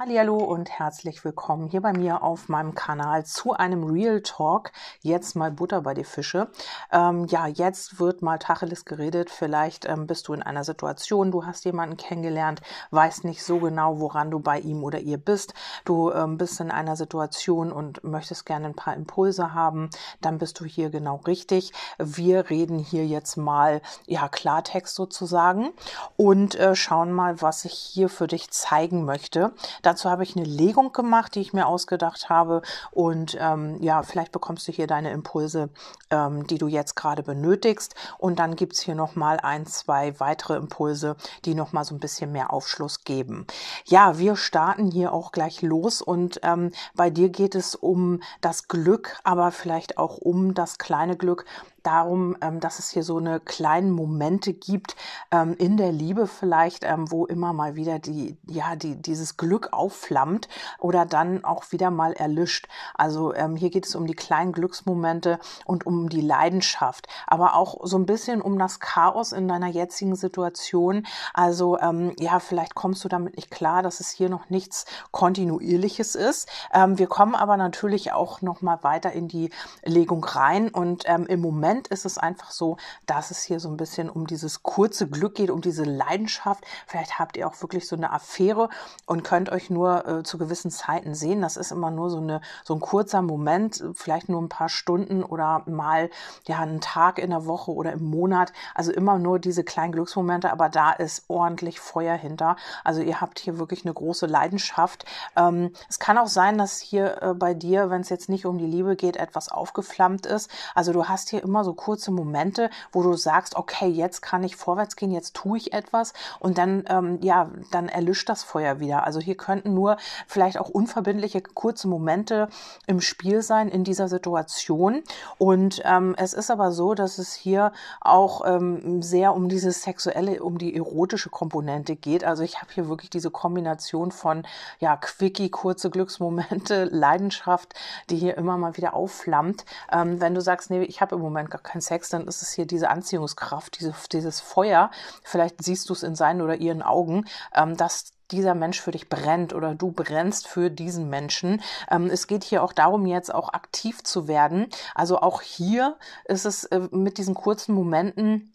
Hallo 0.00 0.36
und 0.36 0.70
herzlich 0.70 1.24
willkommen 1.24 1.66
hier 1.66 1.80
bei 1.80 1.92
mir 1.92 2.22
auf 2.22 2.48
meinem 2.48 2.76
Kanal 2.76 3.26
zu 3.26 3.54
einem 3.54 3.82
Real 3.82 4.20
Talk. 4.22 4.70
Jetzt 5.00 5.34
mal 5.34 5.50
Butter 5.50 5.80
bei 5.80 5.92
die 5.92 6.04
Fische. 6.04 6.52
Ähm, 6.92 7.24
ja, 7.24 7.48
jetzt 7.48 7.98
wird 7.98 8.22
mal 8.22 8.38
Tacheles 8.38 8.84
geredet. 8.84 9.28
Vielleicht 9.28 9.86
ähm, 9.86 10.06
bist 10.06 10.28
du 10.28 10.34
in 10.34 10.42
einer 10.44 10.62
Situation, 10.62 11.32
du 11.32 11.46
hast 11.46 11.64
jemanden 11.64 11.96
kennengelernt, 11.96 12.60
weißt 12.92 13.24
nicht 13.24 13.42
so 13.42 13.58
genau, 13.58 13.98
woran 13.98 14.30
du 14.30 14.38
bei 14.38 14.60
ihm 14.60 14.84
oder 14.84 15.00
ihr 15.00 15.18
bist. 15.18 15.52
Du 15.84 16.12
ähm, 16.12 16.38
bist 16.38 16.60
in 16.60 16.70
einer 16.70 16.94
Situation 16.94 17.72
und 17.72 18.04
möchtest 18.04 18.46
gerne 18.46 18.66
ein 18.66 18.76
paar 18.76 18.94
Impulse 18.94 19.52
haben. 19.52 19.90
Dann 20.20 20.38
bist 20.38 20.60
du 20.60 20.64
hier 20.64 20.90
genau 20.90 21.16
richtig. 21.26 21.72
Wir 21.98 22.50
reden 22.50 22.78
hier 22.78 23.04
jetzt 23.04 23.36
mal, 23.36 23.82
ja, 24.06 24.28
Klartext 24.28 24.94
sozusagen 24.94 25.70
und 26.16 26.54
äh, 26.54 26.76
schauen 26.76 27.10
mal, 27.10 27.42
was 27.42 27.64
ich 27.64 27.72
hier 27.72 28.08
für 28.08 28.28
dich 28.28 28.52
zeigen 28.52 29.04
möchte. 29.04 29.52
Dazu 29.88 30.10
habe 30.10 30.22
ich 30.22 30.36
eine 30.36 30.44
Legung 30.44 30.92
gemacht, 30.92 31.34
die 31.34 31.40
ich 31.40 31.54
mir 31.54 31.66
ausgedacht 31.66 32.28
habe. 32.28 32.60
Und 32.90 33.38
ähm, 33.40 33.78
ja, 33.80 34.02
vielleicht 34.02 34.32
bekommst 34.32 34.68
du 34.68 34.72
hier 34.72 34.86
deine 34.86 35.12
Impulse, 35.12 35.70
ähm, 36.10 36.46
die 36.46 36.58
du 36.58 36.66
jetzt 36.66 36.94
gerade 36.94 37.22
benötigst. 37.22 37.94
Und 38.18 38.38
dann 38.38 38.54
gibt's 38.54 38.80
hier 38.82 38.94
nochmal 38.94 39.38
ein, 39.40 39.64
zwei 39.64 40.20
weitere 40.20 40.56
Impulse, 40.56 41.16
die 41.46 41.54
nochmal 41.54 41.84
so 41.84 41.94
ein 41.94 42.00
bisschen 42.00 42.32
mehr 42.32 42.52
Aufschluss 42.52 43.04
geben. 43.04 43.46
Ja, 43.86 44.18
wir 44.18 44.36
starten 44.36 44.90
hier 44.90 45.14
auch 45.14 45.32
gleich 45.32 45.62
los. 45.62 46.02
Und 46.02 46.38
ähm, 46.42 46.72
bei 46.94 47.08
dir 47.08 47.30
geht 47.30 47.54
es 47.54 47.74
um 47.74 48.20
das 48.42 48.68
Glück, 48.68 49.16
aber 49.24 49.52
vielleicht 49.52 49.96
auch 49.96 50.18
um 50.18 50.52
das 50.52 50.76
kleine 50.76 51.16
Glück, 51.16 51.46
darum, 51.82 52.36
ähm, 52.40 52.60
dass 52.60 52.78
es 52.78 52.90
hier 52.90 53.02
so 53.02 53.18
eine 53.18 53.40
kleinen 53.40 53.90
Momente 53.90 54.52
gibt 54.52 54.96
ähm, 55.30 55.54
in 55.58 55.76
der 55.76 55.92
Liebe 55.92 56.26
vielleicht, 56.26 56.84
ähm, 56.84 57.10
wo 57.10 57.26
immer 57.26 57.52
mal 57.52 57.76
wieder 57.76 57.98
die, 57.98 58.36
ja, 58.46 58.76
die, 58.76 58.96
dieses 58.96 59.36
Glück 59.36 59.72
aufflammt 59.72 60.48
oder 60.78 61.06
dann 61.06 61.44
auch 61.44 61.72
wieder 61.72 61.90
mal 61.90 62.12
erlischt. 62.12 62.68
Also 62.94 63.34
ähm, 63.34 63.56
hier 63.56 63.70
geht 63.70 63.86
es 63.86 63.94
um 63.94 64.06
die 64.06 64.14
kleinen 64.14 64.52
Glücksmomente 64.52 65.38
und 65.64 65.86
um 65.86 66.08
die 66.08 66.20
Leidenschaft, 66.20 67.08
aber 67.26 67.54
auch 67.54 67.78
so 67.82 67.96
ein 67.96 68.06
bisschen 68.06 68.42
um 68.42 68.58
das 68.58 68.80
Chaos 68.80 69.32
in 69.32 69.48
deiner 69.48 69.68
jetzigen 69.68 70.16
Situation. 70.16 71.06
Also 71.34 71.78
ähm, 71.78 72.14
ja, 72.18 72.40
vielleicht 72.40 72.74
kommst 72.74 73.04
du 73.04 73.08
damit 73.08 73.36
nicht 73.36 73.50
klar, 73.50 73.82
dass 73.82 74.00
es 74.00 74.10
hier 74.10 74.28
noch 74.28 74.50
nichts 74.50 74.86
kontinuierliches 75.10 76.14
ist. 76.14 76.48
Ähm, 76.72 76.98
wir 76.98 77.06
kommen 77.06 77.34
aber 77.34 77.56
natürlich 77.56 78.12
auch 78.12 78.42
noch 78.42 78.62
mal 78.62 78.82
weiter 78.82 79.12
in 79.12 79.28
die 79.28 79.50
Legung 79.84 80.24
rein 80.24 80.68
und 80.68 81.04
ähm, 81.06 81.26
im 81.26 81.40
Moment 81.40 81.67
Moment 81.68 81.88
ist 81.88 82.06
es 82.06 82.16
einfach 82.16 82.50
so, 82.50 82.78
dass 83.04 83.30
es 83.30 83.42
hier 83.42 83.60
so 83.60 83.68
ein 83.68 83.76
bisschen 83.76 84.08
um 84.08 84.26
dieses 84.26 84.62
kurze 84.62 85.06
Glück 85.06 85.34
geht, 85.34 85.50
um 85.50 85.60
diese 85.60 85.84
Leidenschaft. 85.84 86.64
Vielleicht 86.86 87.18
habt 87.18 87.36
ihr 87.36 87.46
auch 87.46 87.60
wirklich 87.60 87.86
so 87.86 87.94
eine 87.94 88.10
Affäre 88.10 88.70
und 89.04 89.22
könnt 89.22 89.50
euch 89.50 89.68
nur 89.68 90.06
äh, 90.08 90.22
zu 90.22 90.38
gewissen 90.38 90.70
Zeiten 90.70 91.14
sehen. 91.14 91.42
Das 91.42 91.58
ist 91.58 91.70
immer 91.70 91.90
nur 91.90 92.08
so, 92.08 92.16
eine, 92.16 92.40
so 92.64 92.72
ein 92.74 92.80
kurzer 92.80 93.20
Moment, 93.20 93.84
vielleicht 93.92 94.30
nur 94.30 94.40
ein 94.40 94.48
paar 94.48 94.70
Stunden 94.70 95.22
oder 95.22 95.62
mal 95.66 96.08
ja 96.46 96.58
einen 96.60 96.80
Tag 96.80 97.18
in 97.18 97.28
der 97.28 97.44
Woche 97.44 97.70
oder 97.70 97.92
im 97.92 98.04
Monat. 98.04 98.54
Also 98.74 98.90
immer 98.90 99.18
nur 99.18 99.38
diese 99.38 99.62
kleinen 99.62 99.92
Glücksmomente, 99.92 100.50
aber 100.50 100.70
da 100.70 100.92
ist 100.92 101.24
ordentlich 101.28 101.80
Feuer 101.80 102.16
hinter. 102.16 102.56
Also 102.82 103.02
ihr 103.02 103.20
habt 103.20 103.40
hier 103.40 103.58
wirklich 103.58 103.84
eine 103.84 103.92
große 103.92 104.24
Leidenschaft. 104.24 105.04
Ähm, 105.36 105.72
es 105.90 105.98
kann 105.98 106.16
auch 106.16 106.28
sein, 106.28 106.56
dass 106.56 106.80
hier 106.80 107.22
äh, 107.22 107.34
bei 107.34 107.52
dir, 107.52 107.90
wenn 107.90 108.00
es 108.00 108.08
jetzt 108.08 108.30
nicht 108.30 108.46
um 108.46 108.56
die 108.56 108.66
Liebe 108.66 108.96
geht, 108.96 109.18
etwas 109.18 109.50
aufgeflammt 109.50 110.24
ist. 110.24 110.50
Also 110.74 110.94
du 110.94 111.08
hast 111.08 111.28
hier 111.28 111.42
immer 111.42 111.57
so 111.64 111.68
so 111.68 111.74
kurze 111.74 112.10
Momente, 112.10 112.70
wo 112.92 113.02
du 113.02 113.12
sagst, 113.12 113.54
okay, 113.54 113.88
jetzt 113.88 114.22
kann 114.22 114.42
ich 114.42 114.56
vorwärts 114.56 114.96
gehen, 114.96 115.10
jetzt 115.10 115.34
tue 115.34 115.58
ich 115.58 115.74
etwas 115.74 116.14
und 116.40 116.56
dann, 116.56 116.84
ähm, 116.88 117.18
ja, 117.20 117.50
dann 117.70 117.90
erlischt 117.90 118.30
das 118.30 118.42
Feuer 118.42 118.80
wieder. 118.80 119.04
Also 119.04 119.20
hier 119.20 119.36
könnten 119.36 119.74
nur 119.74 119.98
vielleicht 120.26 120.58
auch 120.58 120.70
unverbindliche 120.70 121.42
kurze 121.42 121.86
Momente 121.86 122.48
im 122.86 123.02
Spiel 123.02 123.42
sein 123.42 123.68
in 123.68 123.84
dieser 123.84 124.08
Situation. 124.08 125.02
Und 125.36 125.82
ähm, 125.84 126.14
es 126.16 126.32
ist 126.32 126.50
aber 126.50 126.72
so, 126.72 126.94
dass 126.94 127.18
es 127.18 127.34
hier 127.34 127.72
auch 128.00 128.46
ähm, 128.46 129.02
sehr 129.02 129.34
um 129.34 129.50
dieses 129.50 129.82
sexuelle, 129.82 130.42
um 130.42 130.56
die 130.56 130.74
erotische 130.74 131.28
Komponente 131.28 131.96
geht. 131.96 132.24
Also 132.24 132.42
ich 132.44 132.62
habe 132.62 132.72
hier 132.72 132.88
wirklich 132.88 133.10
diese 133.10 133.30
Kombination 133.30 134.10
von 134.10 134.46
ja 134.78 134.96
quickie, 134.96 135.50
kurze 135.50 135.90
Glücksmomente, 135.90 136.84
Leidenschaft, 136.90 137.74
die 138.08 138.16
hier 138.16 138.38
immer 138.38 138.56
mal 138.56 138.78
wieder 138.78 138.94
aufflammt. 138.94 139.66
Ähm, 139.92 140.18
wenn 140.22 140.34
du 140.34 140.40
sagst, 140.40 140.70
nee, 140.70 140.78
ich 140.84 141.02
habe 141.02 141.16
im 141.16 141.20
Moment 141.20 141.47
gar 141.48 141.58
gar 141.58 141.72
keinen 141.72 141.80
Sex, 141.80 142.08
dann 142.08 142.26
ist 142.26 142.42
es 142.42 142.52
hier 142.52 142.66
diese 142.66 142.90
Anziehungskraft, 142.90 143.78
diese, 143.80 143.94
dieses 144.12 144.40
Feuer. 144.40 144.90
Vielleicht 145.22 145.62
siehst 145.62 145.88
du 145.88 145.92
es 145.92 146.02
in 146.02 146.14
seinen 146.14 146.40
oder 146.40 146.56
ihren 146.56 146.82
Augen, 146.82 147.24
ähm, 147.54 147.76
dass 147.76 148.12
dieser 148.30 148.54
Mensch 148.54 148.80
für 148.80 148.90
dich 148.90 149.08
brennt 149.08 149.54
oder 149.54 149.74
du 149.74 149.90
brennst 149.90 150.48
für 150.48 150.70
diesen 150.70 151.08
Menschen. 151.08 151.62
Ähm, 151.90 152.06
es 152.06 152.26
geht 152.26 152.44
hier 152.44 152.62
auch 152.62 152.72
darum, 152.72 153.06
jetzt 153.06 153.34
auch 153.34 153.52
aktiv 153.52 154.04
zu 154.04 154.28
werden. 154.28 154.68
Also 154.94 155.20
auch 155.20 155.40
hier 155.40 155.96
ist 156.26 156.44
es 156.44 156.64
äh, 156.64 156.80
mit 156.90 157.18
diesen 157.18 157.34
kurzen 157.34 157.74
Momenten, 157.74 158.52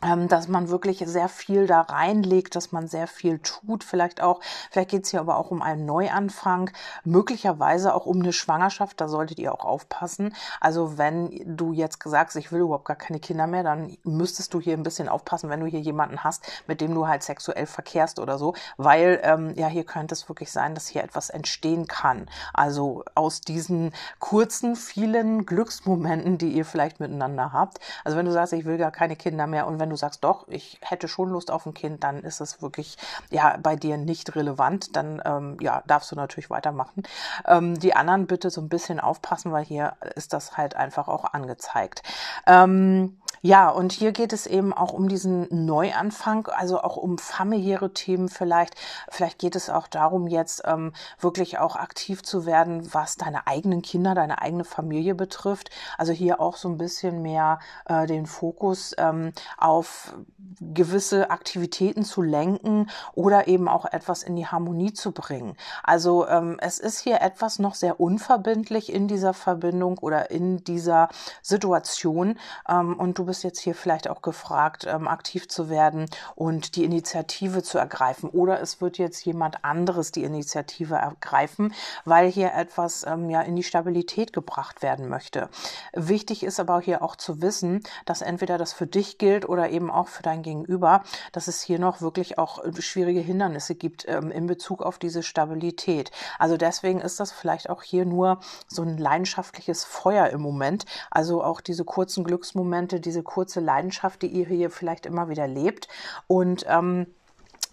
dass 0.00 0.46
man 0.48 0.68
wirklich 0.68 1.02
sehr 1.06 1.28
viel 1.28 1.66
da 1.66 1.80
reinlegt, 1.80 2.54
dass 2.54 2.70
man 2.70 2.86
sehr 2.86 3.08
viel 3.08 3.40
tut, 3.40 3.82
vielleicht 3.82 4.22
auch, 4.22 4.40
vielleicht 4.70 4.90
geht 4.90 5.04
es 5.04 5.10
hier 5.10 5.20
aber 5.20 5.36
auch 5.36 5.50
um 5.50 5.60
einen 5.60 5.86
Neuanfang, 5.86 6.70
möglicherweise 7.04 7.94
auch 7.94 8.06
um 8.06 8.20
eine 8.20 8.32
Schwangerschaft, 8.32 9.00
da 9.00 9.08
solltet 9.08 9.38
ihr 9.38 9.52
auch 9.52 9.64
aufpassen. 9.64 10.34
Also 10.60 10.98
wenn 10.98 11.56
du 11.56 11.72
jetzt 11.72 11.98
sagst, 12.04 12.36
ich 12.36 12.52
will 12.52 12.60
überhaupt 12.60 12.84
gar 12.84 12.96
keine 12.96 13.18
Kinder 13.18 13.46
mehr, 13.46 13.64
dann 13.64 13.96
müsstest 14.04 14.54
du 14.54 14.60
hier 14.60 14.74
ein 14.74 14.84
bisschen 14.84 15.08
aufpassen, 15.08 15.50
wenn 15.50 15.60
du 15.60 15.66
hier 15.66 15.80
jemanden 15.80 16.22
hast, 16.22 16.46
mit 16.66 16.80
dem 16.80 16.94
du 16.94 17.08
halt 17.08 17.22
sexuell 17.24 17.66
verkehrst 17.66 18.20
oder 18.20 18.38
so, 18.38 18.54
weil 18.76 19.20
ähm, 19.24 19.54
ja, 19.56 19.66
hier 19.66 19.84
könnte 19.84 20.14
es 20.14 20.28
wirklich 20.28 20.52
sein, 20.52 20.74
dass 20.74 20.86
hier 20.86 21.02
etwas 21.02 21.30
entstehen 21.30 21.88
kann. 21.88 22.26
Also 22.54 23.04
aus 23.14 23.40
diesen 23.40 23.92
kurzen, 24.20 24.76
vielen 24.76 25.44
Glücksmomenten, 25.44 26.38
die 26.38 26.52
ihr 26.52 26.64
vielleicht 26.64 27.00
miteinander 27.00 27.52
habt. 27.52 27.80
Also 28.04 28.16
wenn 28.16 28.26
du 28.26 28.32
sagst, 28.32 28.52
ich 28.52 28.64
will 28.64 28.78
gar 28.78 28.92
keine 28.92 29.16
Kinder 29.16 29.46
mehr 29.46 29.66
und 29.66 29.80
wenn 29.80 29.87
wenn 29.88 29.94
du 29.94 29.96
sagst, 29.96 30.22
doch, 30.22 30.46
ich 30.48 30.78
hätte 30.82 31.08
schon 31.08 31.30
Lust 31.30 31.50
auf 31.50 31.64
ein 31.64 31.72
Kind, 31.72 32.04
dann 32.04 32.22
ist 32.22 32.42
es 32.42 32.60
wirklich 32.60 32.98
ja 33.30 33.56
bei 33.56 33.74
dir 33.74 33.96
nicht 33.96 34.36
relevant. 34.36 34.94
Dann 34.96 35.22
ähm, 35.24 35.56
ja, 35.60 35.82
darfst 35.86 36.12
du 36.12 36.16
natürlich 36.16 36.50
weitermachen. 36.50 37.04
Ähm, 37.46 37.78
die 37.78 37.96
anderen 37.96 38.26
bitte 38.26 38.50
so 38.50 38.60
ein 38.60 38.68
bisschen 38.68 39.00
aufpassen, 39.00 39.50
weil 39.50 39.64
hier 39.64 39.94
ist 40.14 40.34
das 40.34 40.58
halt 40.58 40.76
einfach 40.76 41.08
auch 41.08 41.24
angezeigt. 41.32 42.02
Ähm, 42.46 43.16
ja, 43.40 43.68
und 43.68 43.92
hier 43.92 44.12
geht 44.12 44.32
es 44.32 44.46
eben 44.46 44.72
auch 44.72 44.92
um 44.92 45.08
diesen 45.08 45.46
Neuanfang, 45.66 46.46
also 46.48 46.80
auch 46.80 46.96
um 46.96 47.18
familiäre 47.18 47.92
Themen 47.92 48.28
vielleicht. 48.28 48.74
Vielleicht 49.10 49.38
geht 49.38 49.56
es 49.56 49.70
auch 49.70 49.86
darum, 49.86 50.26
jetzt 50.26 50.62
ähm, 50.64 50.92
wirklich 51.20 51.58
auch 51.58 51.76
aktiv 51.76 52.22
zu 52.22 52.46
werden, 52.46 52.92
was 52.92 53.16
deine 53.16 53.46
eigenen 53.46 53.82
Kinder, 53.82 54.14
deine 54.14 54.42
eigene 54.42 54.64
Familie 54.64 55.14
betrifft. 55.14 55.70
Also 55.96 56.12
hier 56.12 56.40
auch 56.40 56.56
so 56.56 56.68
ein 56.68 56.78
bisschen 56.78 57.22
mehr 57.22 57.60
äh, 57.86 58.06
den 58.06 58.26
Fokus 58.26 58.94
ähm, 58.98 59.32
auf 59.56 60.14
gewisse 60.60 61.30
Aktivitäten 61.30 62.04
zu 62.04 62.22
lenken 62.22 62.90
oder 63.14 63.46
eben 63.46 63.68
auch 63.68 63.84
etwas 63.84 64.22
in 64.22 64.34
die 64.34 64.46
Harmonie 64.46 64.92
zu 64.92 65.12
bringen. 65.12 65.56
Also 65.82 66.26
ähm, 66.26 66.56
es 66.60 66.78
ist 66.78 67.00
hier 67.00 67.20
etwas 67.20 67.58
noch 67.58 67.74
sehr 67.74 68.00
unverbindlich 68.00 68.92
in 68.92 69.06
dieser 69.06 69.34
Verbindung 69.34 69.98
oder 69.98 70.30
in 70.30 70.64
dieser 70.64 71.08
Situation 71.42 72.38
ähm, 72.68 72.98
und 72.98 73.18
du 73.18 73.27
bist 73.28 73.44
jetzt 73.44 73.60
hier 73.60 73.74
vielleicht 73.74 74.08
auch 74.08 74.22
gefragt, 74.22 74.86
ähm, 74.88 75.06
aktiv 75.06 75.48
zu 75.48 75.68
werden 75.68 76.06
und 76.34 76.74
die 76.74 76.84
Initiative 76.84 77.62
zu 77.62 77.78
ergreifen. 77.78 78.30
Oder 78.30 78.60
es 78.60 78.80
wird 78.80 78.98
jetzt 78.98 79.24
jemand 79.24 79.64
anderes 79.64 80.12
die 80.12 80.24
Initiative 80.24 80.96
ergreifen, 80.96 81.74
weil 82.04 82.30
hier 82.30 82.54
etwas 82.54 83.06
ähm, 83.06 83.30
ja 83.30 83.42
in 83.42 83.54
die 83.54 83.62
Stabilität 83.62 84.32
gebracht 84.32 84.82
werden 84.82 85.08
möchte. 85.08 85.48
Wichtig 85.92 86.42
ist 86.42 86.58
aber 86.58 86.80
hier 86.80 87.02
auch 87.02 87.16
zu 87.16 87.42
wissen, 87.42 87.82
dass 88.06 88.22
entweder 88.22 88.58
das 88.58 88.72
für 88.72 88.86
dich 88.86 89.18
gilt 89.18 89.48
oder 89.48 89.70
eben 89.70 89.90
auch 89.90 90.08
für 90.08 90.22
dein 90.22 90.42
Gegenüber, 90.42 91.02
dass 91.32 91.48
es 91.48 91.60
hier 91.60 91.78
noch 91.78 92.00
wirklich 92.00 92.38
auch 92.38 92.64
äh, 92.64 92.80
schwierige 92.80 93.20
Hindernisse 93.20 93.74
gibt 93.74 94.06
ähm, 94.08 94.30
in 94.30 94.46
Bezug 94.46 94.82
auf 94.82 94.98
diese 94.98 95.22
Stabilität. 95.22 96.10
Also 96.38 96.56
deswegen 96.56 97.00
ist 97.00 97.20
das 97.20 97.30
vielleicht 97.30 97.68
auch 97.68 97.82
hier 97.82 98.06
nur 98.06 98.40
so 98.66 98.82
ein 98.82 98.96
leidenschaftliches 98.96 99.84
Feuer 99.84 100.28
im 100.28 100.40
Moment. 100.40 100.86
Also 101.10 101.44
auch 101.44 101.60
diese 101.60 101.84
kurzen 101.84 102.24
Glücksmomente, 102.24 103.00
diese 103.00 103.17
kurze 103.22 103.60
Leidenschaft, 103.60 104.22
die 104.22 104.28
ihr 104.28 104.46
hier 104.46 104.70
vielleicht 104.70 105.06
immer 105.06 105.28
wieder 105.28 105.46
lebt. 105.46 105.88
Und 106.26 106.64
ähm, 106.68 107.06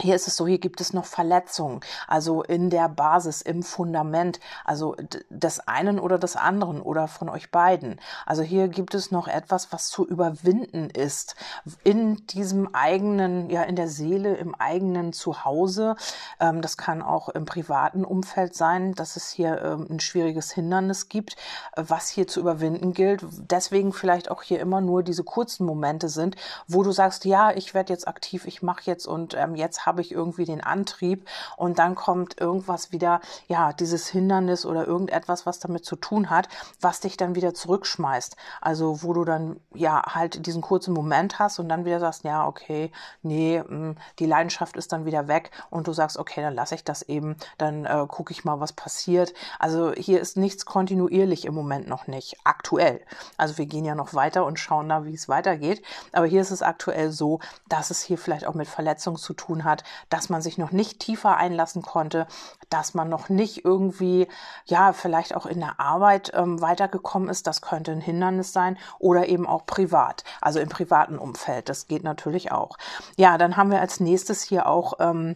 hier 0.02 0.16
ist 0.16 0.28
es 0.28 0.36
so, 0.36 0.46
hier 0.46 0.60
gibt 0.60 0.82
es 0.82 0.94
noch 0.94 1.06
Verletzungen, 1.06 1.80
also 2.08 2.44
in 2.44 2.70
der 2.70 2.90
Basis, 2.90 3.42
im 3.42 3.64
Fundament, 3.64 4.40
also 4.66 4.96
des 5.30 5.60
einen 5.68 6.00
oder 6.00 6.18
des 6.18 6.36
anderen 6.36 6.82
oder 6.82 7.08
von 7.08 7.30
euch 7.30 7.52
beiden. 7.52 8.00
Also 8.26 8.44
hier 8.44 8.68
gibt 8.68 8.94
es 8.94 9.12
noch 9.12 9.28
etwas, 9.28 9.72
was 9.72 9.88
zu 9.88 10.06
überwinden 10.06 10.90
ist 10.90 11.36
in 11.84 12.26
diesem 12.28 12.74
eigenen, 12.76 13.50
ja, 13.50 13.64
in 13.64 13.76
der 13.76 13.88
Seele, 13.88 14.36
im 14.36 14.54
eigenen 14.56 15.14
Zuhause. 15.14 15.96
Ähm, 16.40 16.62
das 16.62 16.78
kann 16.78 17.02
auch 17.02 17.30
im 17.30 17.46
privaten 17.46 18.04
Umfeld 18.04 18.56
sein, 18.56 18.94
dass 18.94 19.16
es 19.16 19.30
hier 19.30 19.62
ähm, 19.62 19.88
ein 19.90 20.00
schwieriges 20.00 20.52
Hindernis 20.52 21.10
gibt, 21.10 21.36
was 21.76 22.10
hier 22.10 22.28
zu 22.28 22.40
überwinden 22.40 22.94
gilt. 22.94 23.26
Deswegen 23.32 23.94
vielleicht 23.94 24.30
auch 24.30 24.44
hier 24.44 24.60
immer 24.60 24.82
nur 24.82 25.04
diese 25.04 25.24
kurzen 25.24 25.66
Momente 25.66 26.10
sind, 26.10 26.36
wo 26.68 26.84
du 26.84 26.92
sagst, 26.92 27.26
ja, 27.26 27.52
ich 27.52 27.74
werde 27.74 27.94
jetzt 27.94 28.08
aktiv, 28.08 28.46
ich 28.46 28.62
mache 28.62 28.82
jetzt 28.86 29.08
und 29.08 29.34
ähm, 29.36 29.56
jetzt 29.56 29.85
habe 29.86 30.02
ich 30.02 30.12
irgendwie 30.12 30.46
den 30.46 30.62
Antrieb 30.62 31.28
und 31.58 31.80
dann 31.80 31.96
kommt 31.96 32.40
irgendwas 32.40 32.92
wieder, 32.92 33.22
ja, 33.48 33.74
dieses 33.74 34.08
Hindernis 34.08 34.66
oder 34.66 34.86
irgendetwas, 34.88 35.46
was 35.46 35.60
damit 35.60 35.86
zu 35.86 35.96
tun 35.96 36.30
hat, 36.30 36.48
was 36.82 37.00
dich 37.00 37.18
dann 37.18 37.36
wieder 37.36 37.54
zurückschmeißt. 37.54 38.36
Also 38.62 39.04
wo 39.04 39.14
du 39.14 39.26
dann 39.26 39.60
ja 39.74 40.02
halt 40.06 40.46
diesen 40.46 40.62
kurzen 40.62 40.94
Moment 40.94 41.40
hast 41.40 41.60
und 41.60 41.70
dann 41.70 41.86
wieder 41.86 42.00
sagst, 42.00 42.24
ja, 42.24 42.48
okay, 42.48 42.92
nee, 43.22 43.62
mm, 43.62 43.96
die 44.20 44.26
Leidenschaft 44.26 44.78
ist 44.78 44.92
dann 44.92 45.06
wieder 45.06 45.28
weg 45.28 45.52
und 45.70 45.88
du 45.88 45.94
sagst, 45.94 46.18
okay, 46.18 46.42
dann 46.42 46.54
lasse 46.54 46.76
ich 46.76 46.84
das 46.84 47.02
eben, 47.02 47.36
dann 47.58 47.86
äh, 47.86 48.06
gucke 48.08 48.32
ich 48.32 48.46
mal, 48.46 48.60
was 48.60 48.74
passiert. 48.74 49.34
Also 49.60 49.94
hier 49.94 50.22
ist 50.22 50.38
nichts 50.38 50.66
kontinuierlich 50.66 51.46
im 51.46 51.54
Moment 51.54 51.88
noch 51.88 52.08
nicht, 52.08 52.38
aktuell. 52.44 53.02
Also 53.38 53.58
wir 53.58 53.66
gehen 53.66 53.86
ja 53.86 53.96
noch 53.96 54.14
weiter 54.14 54.46
und 54.46 54.60
schauen 54.60 54.90
da, 54.90 55.06
wie 55.06 55.14
es 55.14 55.28
weitergeht. 55.28 55.82
Aber 56.12 56.26
hier 56.26 56.42
ist 56.42 56.52
es 56.52 56.62
aktuell 56.62 57.12
so, 57.12 57.40
dass 57.68 57.92
es 57.92 58.02
hier 58.02 58.18
vielleicht 58.18 58.46
auch 58.46 58.54
mit 58.54 58.68
Verletzungen 58.68 59.18
zu 59.18 59.34
tun 59.34 59.64
hat, 59.64 59.75
dass 60.10 60.30
man 60.30 60.42
sich 60.42 60.58
noch 60.58 60.72
nicht 60.72 61.00
tiefer 61.00 61.38
einlassen 61.38 61.82
konnte, 61.82 62.28
dass 62.70 62.94
man 62.94 63.10
noch 63.10 63.30
nicht 63.30 63.66
irgendwie, 63.66 64.28
ja, 64.66 64.94
vielleicht 64.94 65.36
auch 65.36 65.46
in 65.46 65.60
der 65.60 65.80
Arbeit 65.80 66.32
ähm, 66.34 66.62
weitergekommen 66.62 67.30
ist. 67.30 67.48
Das 67.48 67.62
könnte 67.62 67.92
ein 67.92 68.02
Hindernis 68.02 68.54
sein 68.54 68.78
oder 69.00 69.28
eben 69.28 69.48
auch 69.48 69.66
privat, 69.66 70.24
also 70.42 70.60
im 70.60 70.70
privaten 70.70 71.18
Umfeld. 71.18 71.70
Das 71.70 71.88
geht 71.88 72.04
natürlich 72.04 72.52
auch. 72.52 72.78
Ja, 73.18 73.38
dann 73.38 73.58
haben 73.58 73.72
wir 73.72 73.82
als 73.82 74.00
nächstes 74.00 74.44
hier 74.44 74.68
auch 74.68 74.94
ähm, 75.00 75.36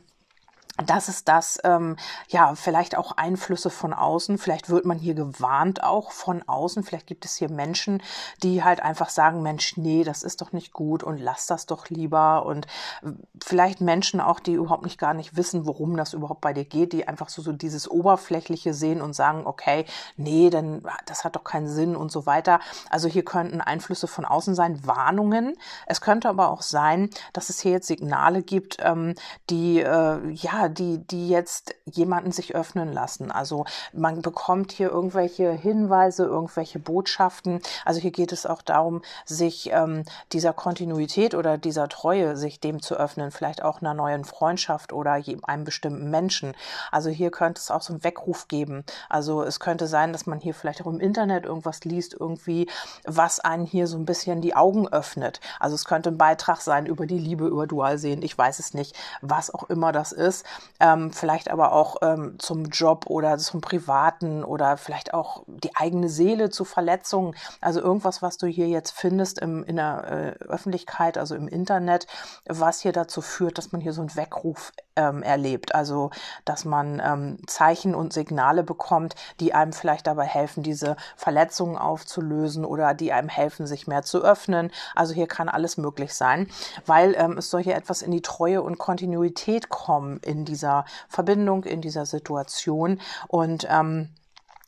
das 0.86 1.10
ist 1.10 1.28
das, 1.28 1.60
ähm, 1.64 1.98
ja, 2.30 2.56
vielleicht 2.56 2.98
auch 2.98 3.14
Einflüsse 3.18 3.70
von 3.70 3.94
außen. 3.94 4.38
Vielleicht 4.38 4.70
wird 4.70 4.86
man 4.86 4.98
hier 4.98 5.14
gewarnt 5.14 5.84
auch 5.84 6.12
von 6.12 6.48
außen. 6.48 6.84
Vielleicht 6.84 7.08
gibt 7.08 7.26
es 7.26 7.36
hier 7.36 7.50
Menschen, 7.50 8.02
die 8.44 8.64
halt 8.64 8.82
einfach 8.82 9.10
sagen, 9.10 9.42
Mensch, 9.42 9.78
nee, 9.78 10.04
das 10.04 10.24
ist 10.24 10.42
doch 10.42 10.52
nicht 10.52 10.74
gut 10.74 11.04
und 11.04 11.18
lass 11.18 11.48
das 11.48 11.66
doch 11.66 11.90
lieber. 11.90 12.46
Und 12.46 12.68
äh, 13.04 13.12
vielleicht 13.44 13.82
Menschen 13.82 14.22
auch, 14.22 14.40
die 14.40 14.54
überhaupt 14.54 14.84
nicht 14.84 14.98
gar 14.98 15.14
nicht 15.14 15.36
wissen, 15.36 15.66
worum 15.66 15.98
das 15.98 16.14
überhaupt 16.14 16.42
bei 16.42 16.54
dir 16.54 16.66
geht, 16.66 16.94
die 16.94 17.08
einfach 17.08 17.30
so, 17.30 17.42
so 17.42 17.52
dieses 17.52 17.90
Oberflächliche 17.90 18.74
sehen 18.74 19.02
und 19.02 19.14
sagen, 19.14 19.46
okay, 19.46 19.86
nee, 20.16 20.50
denn 20.50 20.84
das 21.06 21.24
hat 21.24 21.36
doch 21.36 21.44
keinen 21.44 21.68
Sinn 21.68 21.96
und 21.96 22.12
so 22.12 22.26
weiter. 22.26 22.60
Also 22.90 23.08
hier 23.08 23.26
könnten 23.26 23.62
Einflüsse 23.62 24.08
von 24.08 24.26
außen 24.26 24.56
sein, 24.56 24.86
Warnungen. 24.86 25.56
Es 25.86 26.02
könnte 26.02 26.30
aber 26.30 26.52
auch 26.52 26.62
sein, 26.62 27.10
dass 27.34 27.50
es 27.50 27.60
hier 27.60 27.72
jetzt 27.74 27.88
Signale 27.88 28.44
gibt, 28.44 28.78
ähm, 28.82 29.16
die, 29.50 29.82
äh, 29.82 30.30
ja, 30.30 30.69
die, 30.70 31.00
die 31.00 31.30
jetzt 31.30 31.76
jemanden 31.86 32.32
sich 32.32 32.56
öffnen 32.56 32.94
lassen. 32.94 33.32
Also 33.32 33.66
man 33.94 34.22
bekommt 34.22 34.72
hier 34.72 34.90
irgendwelche 34.90 35.52
Hinweise, 35.52 36.24
irgendwelche 36.26 36.80
Botschaften. 36.80 37.62
Also 37.86 38.00
hier 38.00 38.12
geht 38.12 38.32
es 38.32 38.46
auch 38.46 38.62
darum, 38.62 39.02
sich 39.26 39.70
ähm, 39.72 40.04
dieser 40.32 40.54
Kontinuität 40.54 41.36
oder 41.36 41.58
dieser 41.58 41.90
Treue, 41.90 42.38
sich 42.38 42.60
dem 42.60 42.82
zu 42.82 42.96
öffnen, 42.96 43.32
vielleicht 43.32 43.64
auch 43.64 43.82
einer 43.82 43.94
neuen 43.94 44.26
Freundschaft 44.26 44.94
oder 44.94 45.22
einem 45.44 45.64
bestimmten 45.64 46.10
Menschen. 46.10 46.54
Also 46.92 47.10
hier 47.10 47.32
könnte 47.32 47.60
es 47.60 47.72
auch 47.72 47.82
so 47.82 47.94
einen 47.94 48.04
Weckruf 48.04 48.48
geben. 48.48 48.84
Also 49.10 49.44
es 49.44 49.60
könnte 49.60 49.88
sein, 49.88 50.14
dass 50.14 50.26
man 50.26 50.40
hier 50.40 50.54
vielleicht 50.54 50.82
auch 50.82 50.88
im 50.88 51.00
Internet 51.00 51.46
irgendwas 51.46 51.84
liest, 51.84 52.16
irgendwie, 52.20 52.70
was 53.06 53.40
einen 53.40 53.66
hier 53.66 53.88
so 53.88 53.98
ein 53.98 54.06
bisschen 54.06 54.42
die 54.42 54.56
Augen 54.56 54.88
öffnet. 54.88 55.40
Also 55.60 55.76
es 55.76 55.86
könnte 55.86 56.10
ein 56.10 56.18
Beitrag 56.18 56.62
sein 56.62 56.86
über 56.86 57.06
die 57.06 57.18
Liebe, 57.18 57.48
über 57.48 57.68
Dualsehen, 57.68 58.22
ich 58.22 58.38
weiß 58.38 58.60
es 58.60 58.74
nicht, 58.74 58.96
was 59.22 59.54
auch 59.54 59.70
immer 59.70 59.92
das 59.92 60.12
ist 60.12 60.46
ähm, 60.80 61.12
vielleicht 61.12 61.50
aber 61.50 61.74
auch 61.74 61.98
ähm, 62.02 62.36
zum 62.40 62.66
Job 62.66 63.06
oder 63.08 63.38
zum 63.38 63.62
Privaten 63.62 64.44
oder 64.44 64.78
vielleicht 64.78 65.14
auch 65.14 65.44
die 65.48 65.76
eigene 65.76 66.10
Seele 66.10 66.50
zu 66.50 66.66
Verletzungen. 66.66 67.36
Also 67.62 67.82
irgendwas, 67.82 68.22
was 68.22 68.38
du 68.38 68.48
hier 68.48 68.68
jetzt 68.68 68.92
findest 68.92 69.40
im, 69.40 69.64
in 69.64 69.76
der 69.76 70.38
äh, 70.40 70.44
Öffentlichkeit, 70.44 71.18
also 71.18 71.36
im 71.36 71.48
Internet, 71.48 72.08
was 72.48 72.82
hier 72.82 72.92
dazu 72.92 73.22
führt, 73.22 73.58
dass 73.58 73.72
man 73.72 73.82
hier 73.82 73.94
so 73.94 74.02
einen 74.02 74.16
Weckruf 74.16 74.72
ähm, 75.00 75.24
erlebt. 75.24 75.74
Also, 75.74 76.12
dass 76.46 76.66
man 76.66 77.02
ähm, 77.04 77.38
Zeichen 77.48 77.96
und 77.96 78.14
Signale 78.14 78.64
bekommt, 78.64 79.16
die 79.40 79.54
einem 79.54 79.74
vielleicht 79.74 80.08
dabei 80.08 80.26
helfen, 80.26 80.64
diese 80.64 80.98
Verletzungen 81.16 81.78
aufzulösen 81.78 82.66
oder 82.66 82.94
die 82.94 83.14
einem 83.14 83.30
helfen, 83.30 83.66
sich 83.66 83.88
mehr 83.88 84.04
zu 84.04 84.22
öffnen. 84.24 84.72
Also 84.96 85.14
hier 85.14 85.28
kann 85.28 85.50
alles 85.50 85.78
möglich 85.78 86.14
sein, 86.14 86.48
weil 86.86 87.16
ähm, 87.18 87.38
es 87.38 87.50
soll 87.50 87.64
hier 87.64 87.76
etwas 87.76 88.02
in 88.02 88.12
die 88.12 88.22
Treue 88.22 88.62
und 88.62 88.78
Kontinuität 88.78 89.70
kommen 89.70 90.18
in 90.18 90.46
dieser 90.50 90.86
Verbindung, 91.08 91.64
in 91.64 91.82
dieser 91.82 92.06
Situation. 92.06 93.00
Und 93.28 93.68
ähm, 93.70 94.10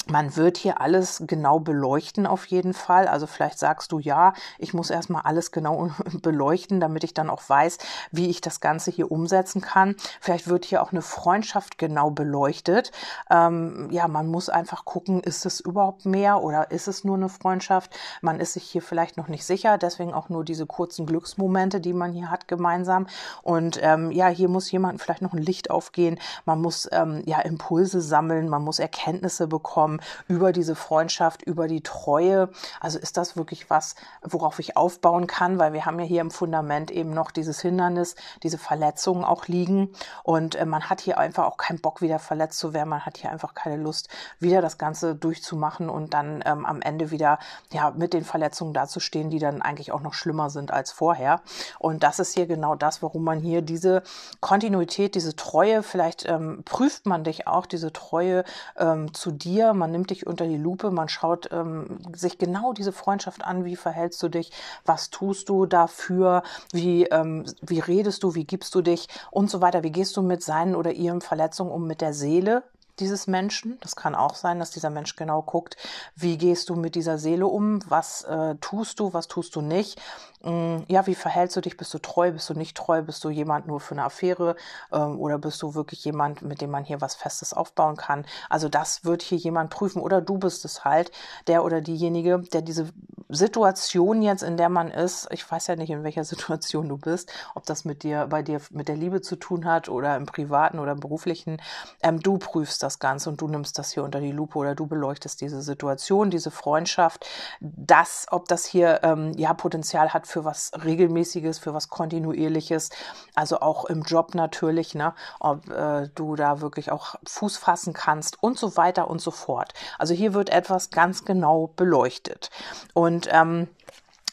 man 0.07 0.36
wird 0.36 0.57
hier 0.57 0.81
alles 0.81 1.24
genau 1.27 1.59
beleuchten 1.59 2.25
auf 2.25 2.45
jeden 2.45 2.74
Fall. 2.74 3.07
Also 3.07 3.27
vielleicht 3.27 3.59
sagst 3.59 3.92
du, 3.92 4.00
ja, 4.00 4.33
ich 4.57 4.74
muss 4.74 4.89
erstmal 4.89 5.21
alles 5.24 5.51
genau 5.51 5.92
beleuchten, 6.21 6.80
damit 6.80 7.03
ich 7.03 7.13
dann 7.13 7.30
auch 7.30 7.42
weiß, 7.48 7.77
wie 8.12 8.30
ich 8.30 8.42
das 8.42 8.59
Ganze 8.59 8.92
hier 8.92 9.12
umsetzen 9.12 9.62
kann. 9.62 9.95
Vielleicht 10.19 10.48
wird 10.48 10.65
hier 10.65 10.81
auch 10.81 10.92
eine 10.92 11.01
Freundschaft 11.03 11.77
genau 11.77 12.09
beleuchtet. 12.09 12.92
Ähm, 13.30 13.89
ja, 13.92 14.07
man 14.07 14.27
muss 14.27 14.50
einfach 14.50 14.86
gucken, 14.86 15.21
ist 15.21 15.45
es 15.45 15.59
überhaupt 15.59 16.06
mehr 16.06 16.42
oder 16.42 16.71
ist 16.71 16.88
es 16.88 17.03
nur 17.03 17.15
eine 17.15 17.30
Freundschaft? 17.30 17.95
Man 18.21 18.39
ist 18.39 18.53
sich 18.53 18.63
hier 18.63 18.81
vielleicht 18.81 19.18
noch 19.18 19.27
nicht 19.27 19.45
sicher, 19.45 19.77
deswegen 19.77 20.13
auch 20.13 20.30
nur 20.30 20.44
diese 20.44 20.65
kurzen 20.65 21.06
Glücksmomente, 21.06 21.80
die 21.80 21.94
man 21.94 22.12
hier 22.12 22.31
hat 22.31 22.48
gemeinsam. 22.48 23.07
Und 23.44 23.80
ähm, 23.81 24.12
ja, 24.12 24.27
hier 24.27 24.50
muss 24.50 24.71
jemand 24.71 25.01
vielleicht 25.01 25.21
noch 25.21 25.33
ein 25.33 25.42
Licht 25.42 25.69
aufgehen. 25.69 26.19
Man 26.45 26.59
muss 26.59 26.89
ähm, 26.92 27.21
ja 27.25 27.39
Impulse 27.39 28.01
sammeln, 28.01 28.50
man 28.50 28.63
muss 28.63 28.80
Erkenntnisse 28.80 29.48
bekommen 29.48 29.90
bekommen 29.91 29.99
über 30.27 30.51
diese 30.51 30.75
Freundschaft, 30.75 31.41
über 31.43 31.67
die 31.67 31.81
Treue. 31.81 32.49
Also 32.79 32.99
ist 32.99 33.17
das 33.17 33.35
wirklich 33.35 33.69
was, 33.69 33.95
worauf 34.21 34.59
ich 34.59 34.77
aufbauen 34.77 35.27
kann, 35.27 35.59
weil 35.59 35.73
wir 35.73 35.85
haben 35.85 35.99
ja 35.99 36.05
hier 36.05 36.21
im 36.21 36.31
Fundament 36.31 36.91
eben 36.91 37.11
noch 37.11 37.31
dieses 37.31 37.61
Hindernis, 37.61 38.15
diese 38.43 38.57
Verletzungen 38.57 39.23
auch 39.23 39.47
liegen 39.47 39.89
und 40.23 40.55
äh, 40.55 40.65
man 40.65 40.89
hat 40.89 41.01
hier 41.01 41.17
einfach 41.17 41.45
auch 41.45 41.57
keinen 41.57 41.81
Bock, 41.81 42.01
wieder 42.01 42.19
verletzt 42.19 42.59
zu 42.59 42.73
werden. 42.73 42.89
Man 42.89 43.05
hat 43.05 43.17
hier 43.17 43.31
einfach 43.31 43.53
keine 43.53 43.77
Lust, 43.77 44.09
wieder 44.39 44.61
das 44.61 44.77
Ganze 44.77 45.15
durchzumachen 45.15 45.89
und 45.89 46.13
dann 46.13 46.43
ähm, 46.45 46.65
am 46.65 46.81
Ende 46.81 47.11
wieder 47.11 47.39
ja 47.71 47.91
mit 47.91 48.13
den 48.13 48.23
Verletzungen 48.23 48.73
dazustehen, 48.73 49.29
die 49.29 49.39
dann 49.39 49.61
eigentlich 49.61 49.91
auch 49.91 50.01
noch 50.01 50.13
schlimmer 50.13 50.49
sind 50.49 50.71
als 50.71 50.91
vorher. 50.91 51.41
Und 51.79 52.03
das 52.03 52.19
ist 52.19 52.33
hier 52.33 52.47
genau 52.47 52.75
das, 52.75 53.01
warum 53.01 53.23
man 53.23 53.39
hier 53.39 53.61
diese 53.61 54.03
Kontinuität, 54.39 55.15
diese 55.15 55.35
Treue, 55.35 55.83
vielleicht 55.83 56.27
ähm, 56.27 56.63
prüft 56.65 57.05
man 57.05 57.23
dich 57.23 57.47
auch, 57.47 57.65
diese 57.65 57.91
Treue 57.91 58.43
ähm, 58.77 59.13
zu 59.13 59.31
dir 59.31 59.73
man 59.81 59.91
nimmt 59.91 60.11
dich 60.11 60.27
unter 60.27 60.45
die 60.45 60.57
Lupe, 60.57 60.91
man 60.91 61.09
schaut 61.09 61.49
ähm, 61.51 61.97
sich 62.15 62.37
genau 62.37 62.71
diese 62.71 62.91
Freundschaft 62.91 63.43
an, 63.43 63.65
wie 63.65 63.75
verhältst 63.75 64.21
du 64.21 64.29
dich, 64.29 64.51
was 64.85 65.09
tust 65.09 65.49
du 65.49 65.65
dafür, 65.65 66.43
wie, 66.71 67.05
ähm, 67.05 67.45
wie 67.61 67.79
redest 67.79 68.21
du, 68.21 68.35
wie 68.35 68.45
gibst 68.45 68.75
du 68.75 68.81
dich? 68.81 69.07
Und 69.31 69.49
so 69.49 69.59
weiter, 69.59 69.81
wie 69.81 69.91
gehst 69.91 70.15
du 70.15 70.21
mit 70.21 70.43
seinen 70.43 70.75
oder 70.75 70.91
ihren 70.91 71.21
Verletzungen 71.21 71.71
um, 71.71 71.87
mit 71.87 72.01
der 72.01 72.13
Seele 72.13 72.63
dieses 73.01 73.27
Menschen. 73.27 73.77
Das 73.81 73.95
kann 73.95 74.15
auch 74.15 74.36
sein, 74.36 74.60
dass 74.60 74.72
dieser 74.72 74.89
Mensch 74.89 75.15
genau 75.15 75.41
guckt, 75.41 75.75
wie 76.15 76.38
gehst 76.38 76.70
du 76.70 76.75
mit 76.75 76.96
dieser 76.96 77.17
Seele 77.17 77.48
um, 77.48 77.79
was 77.89 78.24
äh, 78.24 78.55
tust 78.62 79.00
du, 79.00 79.13
was 79.13 79.27
tust 79.27 79.55
du 79.55 79.62
nicht. 79.62 80.00
Mm, 80.43 80.77
ja, 80.88 81.05
wie 81.08 81.15
verhältst 81.15 81.55
du 81.55 81.62
dich? 81.62 81.77
Bist 81.77 81.93
du 81.93 82.00
treu, 82.00 82.31
bist 82.31 82.50
du 82.50 82.53
nicht 82.53 82.75
treu? 82.75 83.01
Bist 83.01 83.24
du 83.24 83.29
jemand 83.29 83.67
nur 83.67 83.79
für 83.79 83.96
eine 83.96 84.03
Affäre 84.03 84.55
ähm, 84.91 85.20
oder 85.20 85.38
bist 85.38 85.62
du 85.62 85.75
wirklich 85.75 86.03
jemand, 86.05 86.41
mit 86.41 86.62
dem 86.62 86.72
man 86.72 86.84
hier 86.84 87.01
was 87.01 87.15
Festes 87.15 87.53
aufbauen 87.53 87.98
kann? 87.98 88.25
Also 88.50 88.70
das 88.70 89.05
wird 89.05 89.22
hier 89.22 89.38
jemand 89.38 89.70
prüfen 89.70 90.01
oder 90.01 90.22
du 90.22 90.38
bist 90.38 90.65
es 90.65 90.86
halt, 90.86 91.12
der 91.48 91.63
oder 91.63 91.81
diejenige, 91.81 92.39
der 92.53 92.62
diese 92.62 92.89
Situation 93.29 94.22
jetzt, 94.22 94.43
in 94.43 94.58
der 94.58 94.70
man 94.70 94.91
ist, 94.91 95.27
ich 95.31 95.50
weiß 95.50 95.67
ja 95.67 95.75
nicht, 95.75 95.89
in 95.89 96.03
welcher 96.03 96.24
Situation 96.25 96.89
du 96.89 96.98
bist, 96.98 97.31
ob 97.55 97.65
das 97.65 97.86
mit 97.86 98.03
dir, 98.03 98.27
bei 98.27 98.41
dir 98.41 98.62
mit 98.72 98.88
der 98.88 98.98
Liebe 98.98 99.22
zu 99.22 99.36
tun 99.38 99.65
hat 99.65 99.89
oder 99.89 100.17
im 100.17 100.25
privaten 100.25 100.79
oder 100.79 100.91
im 100.91 101.00
beruflichen, 101.00 101.62
ähm, 102.01 102.20
du 102.20 102.38
prüfst 102.38 102.84
das 102.84 102.90
Ganze 103.00 103.29
und 103.29 103.41
du 103.41 103.48
nimmst 103.48 103.77
das 103.77 103.91
hier 103.91 104.03
unter 104.03 104.19
die 104.19 104.31
Lupe 104.31 104.57
oder 104.57 104.75
du 104.75 104.88
beleuchtest 104.88 105.41
diese 105.41 105.62
Situation, 105.62 106.29
diese 106.29 106.51
Freundschaft, 106.51 107.25
das, 107.60 108.25
ob 108.31 108.48
das 108.48 108.65
hier 108.65 109.01
ähm, 109.03 109.33
ja 109.38 109.53
Potenzial 109.53 110.13
hat 110.13 110.27
für 110.27 110.45
was 110.45 110.71
Regelmäßiges, 110.83 111.60
für 111.60 111.74
was 111.74 111.89
Kontinuierliches, 111.89 112.89
also 113.36 113.60
auch 113.60 113.86
im 113.86 114.03
Job 114.03 114.36
natürlich, 114.36 114.95
ne, 114.95 115.13
ob 115.39 115.69
äh, 115.69 116.10
du 116.15 116.36
da 116.36 116.62
wirklich 116.62 116.91
auch 116.91 117.15
Fuß 117.27 117.57
fassen 117.57 117.93
kannst 117.93 118.41
und 118.41 118.57
so 118.57 118.77
weiter 118.77 119.10
und 119.10 119.21
so 119.21 119.31
fort. 119.31 119.74
Also 119.98 120.13
hier 120.13 120.33
wird 120.33 120.50
etwas 120.50 120.89
ganz 120.89 121.25
genau 121.25 121.71
beleuchtet. 121.75 122.50
Und 122.93 123.27
ähm, 123.31 123.67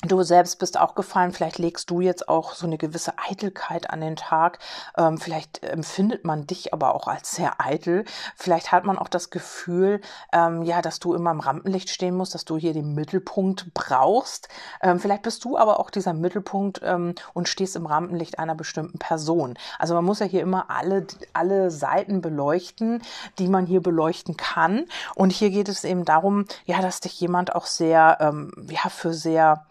Du 0.06 0.22
selbst 0.22 0.60
bist 0.60 0.78
auch 0.78 0.94
gefallen, 0.94 1.32
vielleicht 1.32 1.58
legst 1.58 1.90
du 1.90 2.00
jetzt 2.00 2.28
auch 2.28 2.52
so 2.52 2.68
eine 2.68 2.78
gewisse 2.78 3.14
Eitelkeit 3.18 3.90
an 3.90 4.00
den 4.00 4.14
Tag. 4.14 4.60
Ähm, 4.96 5.18
vielleicht 5.18 5.64
empfindet 5.64 6.24
man 6.24 6.46
dich 6.46 6.72
aber 6.72 6.94
auch 6.94 7.08
als 7.08 7.32
sehr 7.32 7.60
eitel. 7.60 8.04
Vielleicht 8.36 8.70
hat 8.70 8.84
man 8.84 8.96
auch 8.96 9.08
das 9.08 9.30
Gefühl, 9.30 10.00
ähm, 10.32 10.62
ja, 10.62 10.82
dass 10.82 11.00
du 11.00 11.14
immer 11.14 11.32
im 11.32 11.40
Rampenlicht 11.40 11.90
stehen 11.90 12.14
musst, 12.14 12.36
dass 12.36 12.44
du 12.44 12.56
hier 12.56 12.74
den 12.74 12.94
Mittelpunkt 12.94 13.74
brauchst. 13.74 14.48
Ähm, 14.82 15.00
vielleicht 15.00 15.22
bist 15.22 15.44
du 15.44 15.58
aber 15.58 15.80
auch 15.80 15.90
dieser 15.90 16.14
Mittelpunkt 16.14 16.80
ähm, 16.84 17.16
und 17.34 17.48
stehst 17.48 17.74
im 17.74 17.86
Rampenlicht 17.86 18.38
einer 18.38 18.54
bestimmten 18.54 19.00
Person. 19.00 19.58
Also 19.80 19.94
man 19.94 20.04
muss 20.04 20.20
ja 20.20 20.26
hier 20.26 20.42
immer 20.42 20.70
alle, 20.70 21.08
alle 21.32 21.72
Seiten 21.72 22.20
beleuchten, 22.20 23.02
die 23.40 23.48
man 23.48 23.66
hier 23.66 23.82
beleuchten 23.82 24.36
kann. 24.36 24.84
Und 25.16 25.32
hier 25.32 25.50
geht 25.50 25.68
es 25.68 25.82
eben 25.82 26.04
darum, 26.04 26.44
ja, 26.66 26.80
dass 26.80 27.00
dich 27.00 27.20
jemand 27.20 27.56
auch 27.56 27.66
sehr, 27.66 28.18
ähm, 28.20 28.52
ja, 28.70 28.90
für 28.90 29.12
sehr 29.12 29.66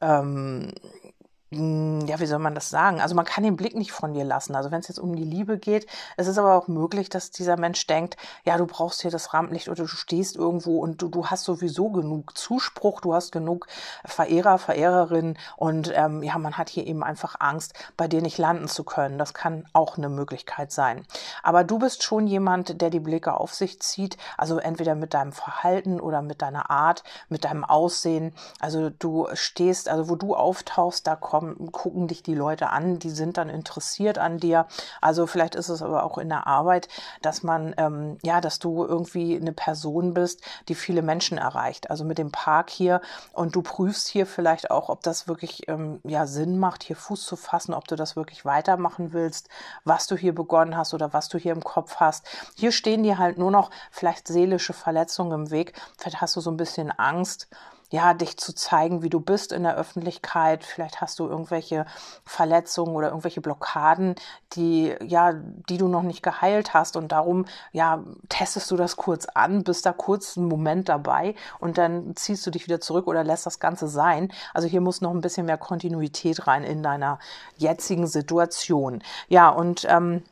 ähm, 0.00 0.70
hm, 0.82 0.95
ja, 1.52 2.18
wie 2.18 2.26
soll 2.26 2.40
man 2.40 2.56
das 2.56 2.70
sagen? 2.70 3.00
Also 3.00 3.14
man 3.14 3.24
kann 3.24 3.44
den 3.44 3.54
Blick 3.54 3.76
nicht 3.76 3.92
von 3.92 4.12
dir 4.14 4.24
lassen. 4.24 4.56
Also 4.56 4.72
wenn 4.72 4.80
es 4.80 4.88
jetzt 4.88 4.98
um 4.98 5.14
die 5.14 5.22
Liebe 5.22 5.58
geht, 5.58 5.86
es 6.16 6.26
ist 6.26 6.38
aber 6.38 6.56
auch 6.56 6.66
möglich, 6.66 7.08
dass 7.08 7.30
dieser 7.30 7.56
Mensch 7.56 7.86
denkt, 7.86 8.16
ja, 8.44 8.58
du 8.58 8.66
brauchst 8.66 9.02
hier 9.02 9.12
das 9.12 9.32
Rampenlicht 9.32 9.68
oder 9.68 9.84
du 9.84 9.86
stehst 9.86 10.34
irgendwo 10.34 10.80
und 10.80 11.00
du, 11.00 11.08
du 11.08 11.26
hast 11.26 11.44
sowieso 11.44 11.90
genug 11.90 12.36
Zuspruch, 12.36 13.00
du 13.00 13.14
hast 13.14 13.30
genug 13.30 13.68
Verehrer, 14.04 14.58
Verehrerinnen 14.58 15.38
und 15.56 15.92
ähm, 15.94 16.24
ja, 16.24 16.36
man 16.36 16.58
hat 16.58 16.68
hier 16.68 16.84
eben 16.84 17.04
einfach 17.04 17.36
Angst, 17.38 17.74
bei 17.96 18.08
dir 18.08 18.22
nicht 18.22 18.38
landen 18.38 18.66
zu 18.66 18.82
können. 18.82 19.16
Das 19.16 19.32
kann 19.32 19.66
auch 19.72 19.98
eine 19.98 20.08
Möglichkeit 20.08 20.72
sein. 20.72 21.06
Aber 21.44 21.62
du 21.62 21.78
bist 21.78 22.02
schon 22.02 22.26
jemand, 22.26 22.80
der 22.80 22.90
die 22.90 22.98
Blicke 22.98 23.34
auf 23.34 23.54
sich 23.54 23.80
zieht, 23.80 24.16
also 24.36 24.58
entweder 24.58 24.96
mit 24.96 25.14
deinem 25.14 25.32
Verhalten 25.32 26.00
oder 26.00 26.22
mit 26.22 26.42
deiner 26.42 26.70
Art, 26.70 27.04
mit 27.28 27.44
deinem 27.44 27.64
Aussehen. 27.64 28.34
Also 28.58 28.90
du 28.90 29.28
stehst, 29.34 29.88
also 29.88 30.08
wo 30.08 30.16
du 30.16 30.34
auftauchst, 30.34 31.06
da 31.06 31.14
kommt 31.14 31.35
kommen, 31.36 31.70
gucken 31.70 32.08
dich 32.08 32.22
die 32.22 32.34
Leute 32.34 32.70
an, 32.70 32.98
die 32.98 33.10
sind 33.10 33.36
dann 33.36 33.50
interessiert 33.50 34.18
an 34.18 34.38
dir. 34.38 34.66
Also 35.00 35.26
vielleicht 35.26 35.54
ist 35.54 35.68
es 35.68 35.82
aber 35.82 36.04
auch 36.04 36.16
in 36.16 36.28
der 36.28 36.46
Arbeit, 36.46 36.88
dass 37.20 37.42
man, 37.42 37.74
ähm, 37.76 38.16
ja, 38.22 38.40
dass 38.40 38.58
du 38.58 38.84
irgendwie 38.84 39.36
eine 39.36 39.52
Person 39.52 40.14
bist, 40.14 40.40
die 40.68 40.74
viele 40.74 41.02
Menschen 41.02 41.36
erreicht. 41.36 41.90
Also 41.90 42.04
mit 42.04 42.16
dem 42.16 42.32
Park 42.32 42.70
hier 42.70 43.00
und 43.32 43.54
du 43.54 43.62
prüfst 43.62 44.08
hier 44.08 44.26
vielleicht 44.26 44.70
auch, 44.70 44.88
ob 44.88 45.02
das 45.02 45.28
wirklich 45.28 45.68
ähm, 45.68 46.00
ja 46.04 46.26
Sinn 46.26 46.58
macht, 46.58 46.82
hier 46.82 46.96
Fuß 46.96 47.24
zu 47.24 47.36
fassen, 47.36 47.74
ob 47.74 47.86
du 47.86 47.96
das 47.96 48.16
wirklich 48.16 48.44
weitermachen 48.44 49.12
willst, 49.12 49.48
was 49.84 50.06
du 50.06 50.16
hier 50.16 50.34
begonnen 50.34 50.76
hast 50.76 50.94
oder 50.94 51.12
was 51.12 51.28
du 51.28 51.36
hier 51.38 51.52
im 51.52 51.64
Kopf 51.64 51.96
hast. 51.96 52.26
Hier 52.56 52.72
stehen 52.72 53.02
dir 53.02 53.18
halt 53.18 53.36
nur 53.36 53.50
noch 53.50 53.70
vielleicht 53.90 54.28
seelische 54.28 54.72
Verletzungen 54.72 55.32
im 55.32 55.50
Weg. 55.50 55.74
Vielleicht 55.98 56.20
hast 56.20 56.36
du 56.36 56.40
so 56.40 56.50
ein 56.50 56.56
bisschen 56.56 56.90
Angst 56.90 57.48
ja, 57.90 58.14
dich 58.14 58.36
zu 58.36 58.54
zeigen, 58.54 59.02
wie 59.02 59.10
du 59.10 59.20
bist 59.20 59.52
in 59.52 59.62
der 59.62 59.76
Öffentlichkeit. 59.76 60.64
Vielleicht 60.64 61.00
hast 61.00 61.18
du 61.18 61.28
irgendwelche 61.28 61.86
Verletzungen 62.24 62.96
oder 62.96 63.08
irgendwelche 63.08 63.40
Blockaden, 63.40 64.16
die, 64.54 64.94
ja, 65.04 65.32
die 65.32 65.78
du 65.78 65.88
noch 65.88 66.02
nicht 66.02 66.22
geheilt 66.22 66.74
hast. 66.74 66.96
Und 66.96 67.12
darum, 67.12 67.44
ja, 67.72 68.02
testest 68.28 68.70
du 68.70 68.76
das 68.76 68.96
kurz 68.96 69.26
an, 69.26 69.62
bist 69.62 69.86
da 69.86 69.92
kurz 69.92 70.36
einen 70.36 70.48
Moment 70.48 70.88
dabei 70.88 71.34
und 71.60 71.78
dann 71.78 72.16
ziehst 72.16 72.46
du 72.46 72.50
dich 72.50 72.66
wieder 72.66 72.80
zurück 72.80 73.06
oder 73.06 73.22
lässt 73.22 73.46
das 73.46 73.60
Ganze 73.60 73.88
sein. 73.88 74.32
Also 74.52 74.68
hier 74.68 74.80
muss 74.80 75.00
noch 75.00 75.12
ein 75.12 75.20
bisschen 75.20 75.46
mehr 75.46 75.58
Kontinuität 75.58 76.46
rein 76.46 76.64
in 76.64 76.82
deiner 76.82 77.18
jetzigen 77.56 78.06
Situation. 78.06 79.02
Ja, 79.28 79.48
und, 79.48 79.86
ähm, 79.88 80.22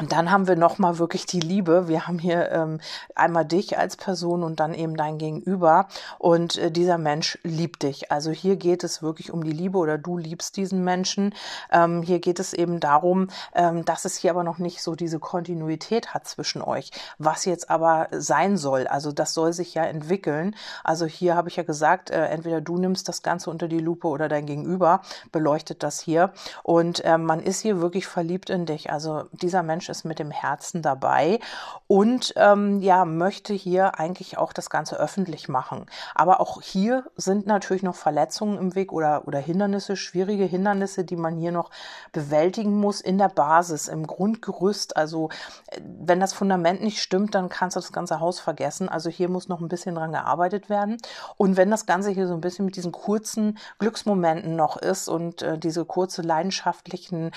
und 0.00 0.10
dann 0.10 0.30
haben 0.30 0.48
wir 0.48 0.56
nochmal 0.56 0.98
wirklich 0.98 1.26
die 1.26 1.40
Liebe. 1.40 1.86
Wir 1.86 2.06
haben 2.06 2.18
hier 2.18 2.50
ähm, 2.50 2.80
einmal 3.14 3.44
dich 3.44 3.76
als 3.78 3.96
Person 3.96 4.42
und 4.42 4.58
dann 4.58 4.72
eben 4.72 4.96
dein 4.96 5.18
Gegenüber. 5.18 5.86
Und 6.18 6.56
äh, 6.56 6.70
dieser 6.70 6.96
Mensch 6.96 7.38
liebt 7.42 7.82
dich. 7.82 8.10
Also 8.10 8.30
hier 8.30 8.56
geht 8.56 8.84
es 8.84 9.02
wirklich 9.02 9.32
um 9.32 9.44
die 9.44 9.52
Liebe 9.52 9.76
oder 9.76 9.98
du 9.98 10.16
liebst 10.16 10.56
diesen 10.56 10.82
Menschen. 10.82 11.34
Ähm, 11.70 12.02
hier 12.02 12.20
geht 12.20 12.40
es 12.40 12.54
eben 12.54 12.80
darum, 12.80 13.28
ähm, 13.54 13.84
dass 13.84 14.06
es 14.06 14.16
hier 14.16 14.30
aber 14.30 14.44
noch 14.44 14.56
nicht 14.56 14.82
so 14.82 14.94
diese 14.94 15.18
Kontinuität 15.18 16.14
hat 16.14 16.26
zwischen 16.26 16.62
euch. 16.62 16.90
Was 17.18 17.44
jetzt 17.44 17.68
aber 17.68 18.08
sein 18.12 18.56
soll. 18.56 18.86
Also 18.86 19.12
das 19.12 19.34
soll 19.34 19.52
sich 19.52 19.74
ja 19.74 19.84
entwickeln. 19.84 20.56
Also 20.84 21.04
hier 21.04 21.36
habe 21.36 21.50
ich 21.50 21.56
ja 21.56 21.64
gesagt, 21.64 22.10
äh, 22.10 22.24
entweder 22.28 22.62
du 22.62 22.78
nimmst 22.78 23.10
das 23.10 23.22
Ganze 23.22 23.50
unter 23.50 23.68
die 23.68 23.78
Lupe 23.78 24.08
oder 24.08 24.30
dein 24.30 24.46
Gegenüber 24.46 25.02
beleuchtet 25.32 25.82
das 25.82 26.00
hier. 26.00 26.32
Und 26.62 27.04
äh, 27.04 27.18
man 27.18 27.40
ist 27.40 27.60
hier 27.60 27.82
wirklich 27.82 28.06
verliebt 28.06 28.48
in 28.48 28.64
dich. 28.64 28.90
Also 28.90 29.24
dieser 29.32 29.62
Mensch 29.62 29.81
Mensch 29.82 29.88
ist 29.88 30.04
mit 30.04 30.20
dem 30.20 30.30
Herzen 30.30 30.80
dabei 30.80 31.40
und 31.88 32.34
ähm, 32.36 32.80
ja, 32.82 33.04
möchte 33.04 33.52
hier 33.52 33.98
eigentlich 33.98 34.38
auch 34.38 34.52
das 34.52 34.70
Ganze 34.70 34.96
öffentlich 34.96 35.48
machen. 35.48 35.86
Aber 36.14 36.40
auch 36.40 36.62
hier 36.62 37.04
sind 37.16 37.46
natürlich 37.46 37.82
noch 37.82 37.96
Verletzungen 37.96 38.58
im 38.58 38.76
Weg 38.76 38.92
oder, 38.92 39.26
oder 39.26 39.40
Hindernisse, 39.40 39.96
schwierige 39.96 40.44
Hindernisse, 40.44 41.04
die 41.04 41.16
man 41.16 41.36
hier 41.36 41.50
noch 41.50 41.70
bewältigen 42.12 42.78
muss 42.78 43.00
in 43.00 43.18
der 43.18 43.28
Basis, 43.28 43.88
im 43.88 44.06
Grundgerüst. 44.06 44.96
Also 44.96 45.30
äh, 45.66 45.80
wenn 45.82 46.20
das 46.20 46.32
Fundament 46.32 46.80
nicht 46.80 47.02
stimmt, 47.02 47.34
dann 47.34 47.48
kannst 47.48 47.74
du 47.74 47.80
das 47.80 47.92
ganze 47.92 48.20
Haus 48.20 48.38
vergessen. 48.38 48.88
Also 48.88 49.10
hier 49.10 49.28
muss 49.28 49.48
noch 49.48 49.60
ein 49.60 49.68
bisschen 49.68 49.96
dran 49.96 50.12
gearbeitet 50.12 50.70
werden. 50.70 50.98
Und 51.36 51.56
wenn 51.56 51.72
das 51.72 51.86
Ganze 51.86 52.10
hier 52.10 52.28
so 52.28 52.34
ein 52.34 52.40
bisschen 52.40 52.66
mit 52.66 52.76
diesen 52.76 52.92
kurzen 52.92 53.58
Glücksmomenten 53.80 54.54
noch 54.54 54.76
ist 54.76 55.08
und 55.08 55.42
äh, 55.42 55.58
diese 55.58 55.84
kurze 55.84 56.22
leidenschaftlichen 56.22 57.32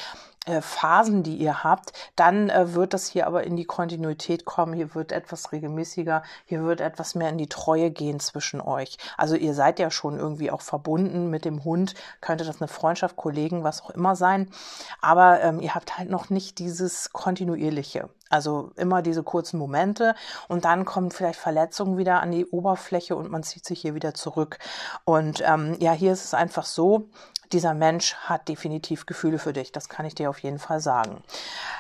äh, 0.46 0.62
Phasen, 0.62 1.24
die 1.24 1.36
ihr 1.36 1.64
habt, 1.64 1.94
dann 2.16 2.50
äh, 2.50 2.74
wird 2.74 2.94
das 2.94 3.08
hier 3.08 3.28
aber 3.28 3.44
in 3.44 3.56
die 3.56 3.66
Kontinuität 3.66 4.46
kommen. 4.46 4.74
Hier 4.74 4.96
wird 4.96 5.12
etwas 5.12 5.52
regelmäßiger, 5.52 6.24
hier 6.46 6.64
wird 6.64 6.82
etwas 6.82 7.16
mehr 7.16 7.30
in 7.30 7.38
die 7.38 7.50
Treue 7.50 7.92
gehen 7.92 8.20
zwischen 8.20 8.62
euch. 8.62 8.98
Also 9.18 9.36
ihr 9.36 9.54
seid 9.54 9.80
ja 9.80 9.92
schon 9.92 10.18
irgendwie 10.18 10.52
auch 10.52 10.62
verbunden 10.62 11.30
mit 11.30 11.46
dem 11.46 11.64
Hund, 11.64 11.96
könnte 12.22 12.46
das 12.46 12.62
eine 12.62 12.68
Freundschaft, 12.68 13.16
Kollegen, 13.16 13.64
was 13.64 13.82
auch 13.82 13.90
immer 13.90 14.16
sein. 14.16 14.50
Aber 15.02 15.42
ähm, 15.42 15.60
ihr 15.60 15.76
habt 15.76 15.98
halt 15.98 16.10
noch 16.10 16.30
nicht 16.30 16.60
dieses 16.60 17.12
kontinuierliche. 17.12 18.10
Also 18.30 18.72
immer 18.76 19.04
diese 19.04 19.22
kurzen 19.22 19.60
Momente 19.60 20.16
und 20.48 20.66
dann 20.66 20.84
kommen 20.84 21.12
vielleicht 21.12 21.40
Verletzungen 21.40 21.98
wieder 21.98 22.22
an 22.22 22.32
die 22.32 22.46
Oberfläche 22.46 23.16
und 23.16 23.30
man 23.30 23.44
zieht 23.44 23.66
sich 23.66 23.82
hier 23.82 23.94
wieder 23.94 24.16
zurück. 24.16 24.58
Und 25.06 25.44
ähm, 25.46 25.76
ja, 25.80 25.92
hier 25.92 26.12
ist 26.12 26.26
es 26.26 26.34
einfach 26.34 26.66
so, 26.66 27.08
dieser 27.54 27.74
Mensch 27.74 28.16
hat 28.16 28.48
definitiv 28.48 29.06
Gefühle 29.06 29.40
für 29.40 29.54
dich. 29.54 29.72
Das 29.72 29.90
kann 29.90 30.06
ich 30.06 30.16
dir 30.16 30.30
auf 30.30 30.40
jeden 30.40 30.60
Fall 30.60 30.80
sagen. 30.80 31.24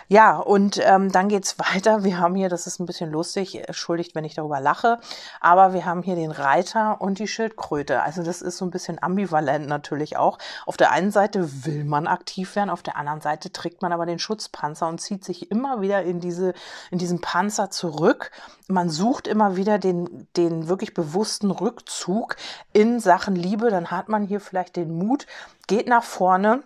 Ja, 0.07 0.37
und 0.37 0.79
ähm, 0.83 1.11
dann 1.11 1.29
geht's 1.29 1.57
weiter. 1.73 2.03
Wir 2.03 2.19
haben 2.19 2.35
hier, 2.35 2.49
das 2.49 2.67
ist 2.67 2.79
ein 2.79 2.85
bisschen 2.85 3.11
lustig, 3.11 3.67
entschuldigt, 3.67 4.15
wenn 4.15 4.23
ich 4.23 4.35
darüber 4.35 4.59
lache, 4.59 4.99
aber 5.41 5.73
wir 5.73 5.85
haben 5.85 6.03
hier 6.03 6.15
den 6.15 6.31
Reiter 6.31 7.01
und 7.01 7.19
die 7.19 7.27
Schildkröte. 7.27 8.01
Also 8.03 8.23
das 8.23 8.41
ist 8.41 8.57
so 8.57 8.65
ein 8.65 8.71
bisschen 8.71 9.01
ambivalent 9.01 9.67
natürlich 9.67 10.17
auch. 10.17 10.37
Auf 10.65 10.77
der 10.77 10.91
einen 10.91 11.11
Seite 11.11 11.65
will 11.65 11.83
man 11.83 12.07
aktiv 12.07 12.55
werden, 12.55 12.69
auf 12.69 12.83
der 12.83 12.97
anderen 12.97 13.21
Seite 13.21 13.51
trägt 13.51 13.81
man 13.81 13.91
aber 13.91 14.05
den 14.05 14.19
Schutzpanzer 14.19 14.87
und 14.87 15.01
zieht 15.01 15.25
sich 15.25 15.51
immer 15.51 15.81
wieder 15.81 16.03
in 16.03 16.19
diese, 16.19 16.53
in 16.91 16.99
diesen 16.99 17.21
Panzer 17.21 17.71
zurück. 17.71 18.31
Man 18.67 18.89
sucht 18.89 19.27
immer 19.27 19.55
wieder 19.55 19.79
den, 19.79 20.27
den 20.37 20.67
wirklich 20.67 20.93
bewussten 20.93 21.51
Rückzug 21.51 22.35
in 22.73 22.99
Sachen 22.99 23.35
Liebe. 23.35 23.69
Dann 23.69 23.91
hat 23.91 24.09
man 24.09 24.23
hier 24.23 24.39
vielleicht 24.39 24.75
den 24.75 24.97
Mut, 24.97 25.25
geht 25.67 25.87
nach 25.87 26.03
vorne. 26.03 26.63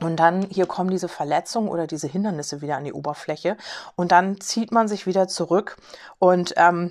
Und 0.00 0.16
dann 0.16 0.42
hier 0.42 0.66
kommen 0.66 0.90
diese 0.90 1.08
Verletzungen 1.08 1.68
oder 1.68 1.86
diese 1.86 2.08
Hindernisse 2.08 2.60
wieder 2.60 2.76
an 2.76 2.84
die 2.84 2.92
Oberfläche 2.92 3.56
und 3.94 4.10
dann 4.10 4.40
zieht 4.40 4.72
man 4.72 4.88
sich 4.88 5.06
wieder 5.06 5.28
zurück 5.28 5.76
und 6.18 6.52
ähm, 6.56 6.90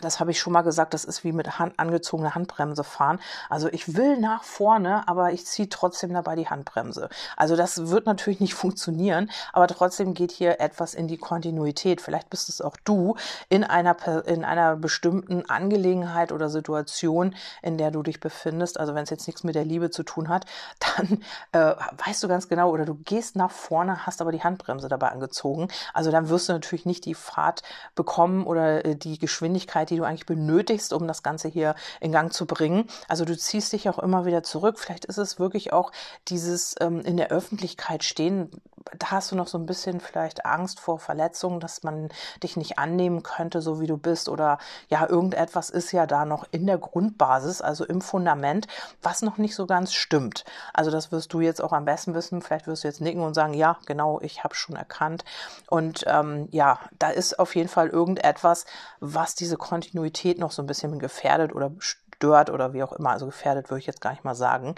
das 0.00 0.20
habe 0.20 0.30
ich 0.30 0.40
schon 0.40 0.52
mal 0.52 0.62
gesagt, 0.62 0.94
das 0.94 1.04
ist 1.04 1.24
wie 1.24 1.32
mit 1.32 1.58
Hand, 1.58 1.78
angezogener 1.78 2.34
Handbremse 2.34 2.84
fahren. 2.84 3.20
Also 3.48 3.68
ich 3.68 3.96
will 3.96 4.18
nach 4.18 4.44
vorne, 4.44 5.06
aber 5.08 5.32
ich 5.32 5.46
ziehe 5.46 5.68
trotzdem 5.68 6.12
dabei 6.12 6.36
die 6.36 6.48
Handbremse. 6.48 7.08
Also 7.36 7.56
das 7.56 7.88
wird 7.88 8.06
natürlich 8.06 8.40
nicht 8.40 8.54
funktionieren, 8.60 9.30
aber 9.52 9.66
trotzdem 9.66 10.14
geht 10.14 10.32
hier 10.32 10.60
etwas 10.60 10.94
in 10.94 11.08
die 11.08 11.18
Kontinuität. 11.18 12.00
Vielleicht 12.00 12.30
bist 12.30 12.48
es 12.48 12.60
auch 12.60 12.76
du 12.84 13.16
in 13.48 13.64
einer, 13.64 13.96
in 14.26 14.44
einer 14.44 14.76
bestimmten 14.76 15.48
Angelegenheit 15.48 16.32
oder 16.32 16.48
Situation, 16.48 17.34
in 17.62 17.78
der 17.78 17.90
du 17.90 18.02
dich 18.02 18.20
befindest. 18.20 18.78
Also 18.78 18.94
wenn 18.94 19.04
es 19.04 19.10
jetzt 19.10 19.26
nichts 19.26 19.44
mit 19.44 19.54
der 19.54 19.64
Liebe 19.64 19.90
zu 19.90 20.02
tun 20.02 20.28
hat, 20.28 20.46
dann 20.96 21.22
äh, 21.52 21.74
weißt 22.04 22.22
du 22.22 22.28
ganz 22.28 22.48
genau 22.48 22.70
oder 22.70 22.84
du 22.84 22.94
gehst 22.94 23.36
nach 23.36 23.50
vorne, 23.50 24.06
hast 24.06 24.20
aber 24.20 24.32
die 24.32 24.42
Handbremse 24.42 24.88
dabei 24.88 25.08
angezogen. 25.08 25.68
Also 25.94 26.10
dann 26.10 26.28
wirst 26.28 26.48
du 26.48 26.52
natürlich 26.52 26.86
nicht 26.86 27.04
die 27.04 27.14
Fahrt 27.14 27.62
bekommen 27.94 28.46
oder 28.46 28.84
äh, 28.84 28.96
die 28.96 29.18
Geschwindigkeit, 29.18 29.89
die 29.90 29.96
du 29.96 30.04
eigentlich 30.04 30.26
benötigst, 30.26 30.92
um 30.92 31.06
das 31.06 31.22
Ganze 31.22 31.48
hier 31.48 31.74
in 32.00 32.12
Gang 32.12 32.32
zu 32.32 32.46
bringen. 32.46 32.86
Also 33.08 33.24
du 33.24 33.36
ziehst 33.36 33.72
dich 33.72 33.88
auch 33.88 33.98
immer 33.98 34.24
wieder 34.24 34.42
zurück. 34.42 34.78
Vielleicht 34.78 35.04
ist 35.04 35.18
es 35.18 35.38
wirklich 35.38 35.72
auch 35.72 35.92
dieses 36.28 36.74
ähm, 36.80 37.00
in 37.00 37.16
der 37.16 37.30
Öffentlichkeit 37.30 38.04
stehen. 38.04 38.50
Da 38.98 39.10
hast 39.10 39.30
du 39.30 39.36
noch 39.36 39.46
so 39.46 39.58
ein 39.58 39.66
bisschen 39.66 40.00
vielleicht 40.00 40.46
Angst 40.46 40.80
vor 40.80 40.98
Verletzungen, 40.98 41.60
dass 41.60 41.82
man 41.82 42.08
dich 42.42 42.56
nicht 42.56 42.78
annehmen 42.78 43.22
könnte, 43.22 43.60
so 43.60 43.80
wie 43.80 43.86
du 43.86 43.98
bist. 43.98 44.28
Oder 44.28 44.58
ja, 44.88 45.06
irgendetwas 45.06 45.70
ist 45.70 45.92
ja 45.92 46.06
da 46.06 46.24
noch 46.24 46.46
in 46.50 46.66
der 46.66 46.78
Grundbasis, 46.78 47.60
also 47.60 47.84
im 47.84 48.00
Fundament, 48.00 48.68
was 49.02 49.22
noch 49.22 49.36
nicht 49.36 49.54
so 49.54 49.66
ganz 49.66 49.92
stimmt. 49.92 50.44
Also 50.72 50.90
das 50.90 51.12
wirst 51.12 51.32
du 51.32 51.40
jetzt 51.40 51.62
auch 51.62 51.72
am 51.72 51.84
besten 51.84 52.14
wissen. 52.14 52.40
Vielleicht 52.40 52.66
wirst 52.66 52.84
du 52.84 52.88
jetzt 52.88 53.00
nicken 53.00 53.22
und 53.22 53.34
sagen, 53.34 53.54
ja, 53.54 53.76
genau, 53.86 54.20
ich 54.22 54.44
habe 54.44 54.54
schon 54.54 54.76
erkannt. 54.76 55.24
Und 55.68 56.04
ähm, 56.06 56.48
ja, 56.50 56.78
da 56.98 57.10
ist 57.10 57.38
auf 57.38 57.54
jeden 57.54 57.68
Fall 57.68 57.88
irgendetwas, 57.88 58.64
was 59.00 59.34
diese 59.34 59.56
Kon 59.56 59.79
Kontinuität 59.80 60.38
noch 60.38 60.50
so 60.52 60.62
ein 60.62 60.66
bisschen 60.66 60.98
gefährdet 60.98 61.54
oder 61.54 61.72
stört 62.20 62.50
oder 62.50 62.74
wie 62.74 62.82
auch 62.82 62.92
immer. 62.92 63.10
Also 63.10 63.26
gefährdet 63.26 63.70
würde 63.70 63.80
ich 63.80 63.86
jetzt 63.86 64.02
gar 64.02 64.10
nicht 64.10 64.24
mal 64.24 64.34
sagen. 64.34 64.74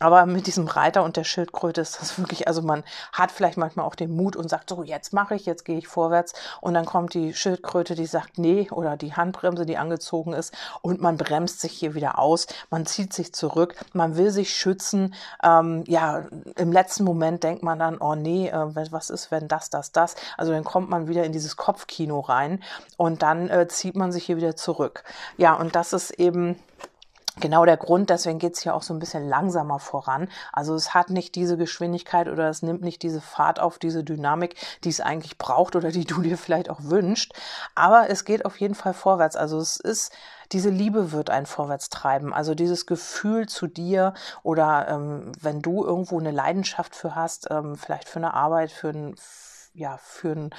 Aber 0.00 0.24
mit 0.24 0.46
diesem 0.46 0.66
Reiter 0.66 1.04
und 1.04 1.16
der 1.16 1.24
Schildkröte 1.24 1.82
ist 1.82 2.00
das 2.00 2.18
wirklich, 2.18 2.48
also 2.48 2.62
man 2.62 2.82
hat 3.12 3.30
vielleicht 3.30 3.56
manchmal 3.56 3.86
auch 3.86 3.94
den 3.94 4.16
Mut 4.16 4.34
und 4.34 4.48
sagt, 4.48 4.70
so, 4.70 4.82
jetzt 4.82 5.12
mache 5.12 5.36
ich, 5.36 5.46
jetzt 5.46 5.64
gehe 5.64 5.78
ich 5.78 5.86
vorwärts. 5.86 6.32
Und 6.60 6.74
dann 6.74 6.86
kommt 6.86 7.14
die 7.14 7.32
Schildkröte, 7.32 7.94
die 7.94 8.06
sagt, 8.06 8.38
nee, 8.38 8.68
oder 8.70 8.96
die 8.96 9.14
Handbremse, 9.14 9.66
die 9.66 9.76
angezogen 9.76 10.32
ist. 10.32 10.52
Und 10.82 11.00
man 11.00 11.16
bremst 11.16 11.60
sich 11.60 11.72
hier 11.72 11.94
wieder 11.94 12.18
aus. 12.18 12.48
Man 12.70 12.86
zieht 12.86 13.12
sich 13.12 13.32
zurück. 13.32 13.76
Man 13.92 14.16
will 14.16 14.30
sich 14.30 14.54
schützen. 14.54 15.14
Ähm, 15.44 15.84
ja, 15.86 16.24
im 16.56 16.72
letzten 16.72 17.04
Moment 17.04 17.44
denkt 17.44 17.62
man 17.62 17.78
dann, 17.78 17.98
oh 17.98 18.16
nee, 18.16 18.48
äh, 18.48 18.74
was 18.90 19.10
ist, 19.10 19.30
wenn 19.30 19.46
das, 19.46 19.70
das, 19.70 19.92
das? 19.92 20.16
Also 20.36 20.50
dann 20.50 20.64
kommt 20.64 20.90
man 20.90 21.06
wieder 21.06 21.24
in 21.24 21.32
dieses 21.32 21.56
Kopfkino 21.56 22.20
rein 22.20 22.62
und 22.96 23.22
dann 23.22 23.48
äh, 23.48 23.68
zieht 23.68 23.94
man 23.94 24.10
sich 24.10 24.24
hier 24.24 24.36
wieder 24.36 24.56
zurück. 24.56 25.04
Ja, 25.36 25.54
und 25.54 25.76
das 25.76 25.92
ist 25.92 26.10
eben 26.12 26.56
genau 27.38 27.64
der 27.64 27.76
Grund, 27.76 28.10
deswegen 28.10 28.38
geht's 28.38 28.62
hier 28.62 28.74
auch 28.74 28.82
so 28.82 28.94
ein 28.94 28.98
bisschen 28.98 29.28
langsamer 29.28 29.78
voran. 29.78 30.28
Also 30.52 30.74
es 30.74 30.94
hat 30.94 31.10
nicht 31.10 31.34
diese 31.34 31.56
Geschwindigkeit 31.56 32.28
oder 32.28 32.48
es 32.48 32.62
nimmt 32.62 32.82
nicht 32.82 33.02
diese 33.02 33.20
Fahrt 33.20 33.60
auf, 33.60 33.78
diese 33.78 34.02
Dynamik, 34.02 34.56
die 34.84 34.88
es 34.88 35.00
eigentlich 35.00 35.38
braucht 35.38 35.76
oder 35.76 35.90
die 35.92 36.04
du 36.04 36.22
dir 36.22 36.36
vielleicht 36.36 36.70
auch 36.70 36.80
wünscht. 36.82 37.32
Aber 37.74 38.10
es 38.10 38.24
geht 38.24 38.44
auf 38.44 38.58
jeden 38.60 38.74
Fall 38.74 38.94
vorwärts. 38.94 39.36
Also 39.36 39.58
es 39.58 39.76
ist, 39.76 40.12
diese 40.52 40.70
Liebe 40.70 41.12
wird 41.12 41.30
einen 41.30 41.46
vorwärts 41.46 41.90
treiben. 41.90 42.34
Also 42.34 42.54
dieses 42.54 42.86
Gefühl 42.86 43.48
zu 43.48 43.66
dir 43.66 44.14
oder 44.42 44.88
ähm, 44.88 45.32
wenn 45.40 45.62
du 45.62 45.84
irgendwo 45.84 46.18
eine 46.18 46.32
Leidenschaft 46.32 46.96
für 46.96 47.14
hast, 47.14 47.48
ähm, 47.50 47.76
vielleicht 47.76 48.08
für 48.08 48.18
eine 48.18 48.34
Arbeit, 48.34 48.72
für 48.72 48.88
ein 48.88 49.14
ja, 49.80 49.98
für, 49.98 50.32
ein, 50.32 50.50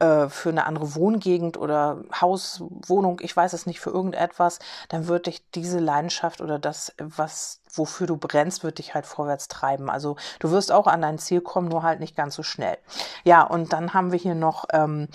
äh, 0.00 0.28
für 0.28 0.48
eine 0.48 0.66
andere 0.66 0.94
Wohngegend 0.94 1.56
oder 1.56 2.02
Haus, 2.20 2.64
Wohnung, 2.86 3.20
ich 3.22 3.36
weiß 3.36 3.52
es 3.52 3.66
nicht, 3.66 3.80
für 3.80 3.90
irgendetwas, 3.90 4.58
dann 4.88 5.06
wird 5.06 5.26
dich 5.26 5.48
diese 5.50 5.78
Leidenschaft 5.78 6.40
oder 6.40 6.58
das, 6.58 6.94
was 6.98 7.61
wofür 7.72 8.06
du 8.06 8.16
brennst, 8.16 8.64
wird 8.64 8.78
dich 8.78 8.94
halt 8.94 9.06
vorwärts 9.06 9.48
treiben. 9.48 9.88
Also 9.88 10.16
du 10.38 10.50
wirst 10.50 10.72
auch 10.72 10.86
an 10.86 11.02
dein 11.02 11.18
Ziel 11.18 11.40
kommen, 11.40 11.68
nur 11.68 11.82
halt 11.82 12.00
nicht 12.00 12.16
ganz 12.16 12.34
so 12.34 12.42
schnell. 12.42 12.76
Ja, 13.24 13.42
und 13.42 13.72
dann 13.72 13.94
haben 13.94 14.12
wir 14.12 14.18
hier 14.18 14.34
noch 14.34 14.66
ähm, 14.72 15.08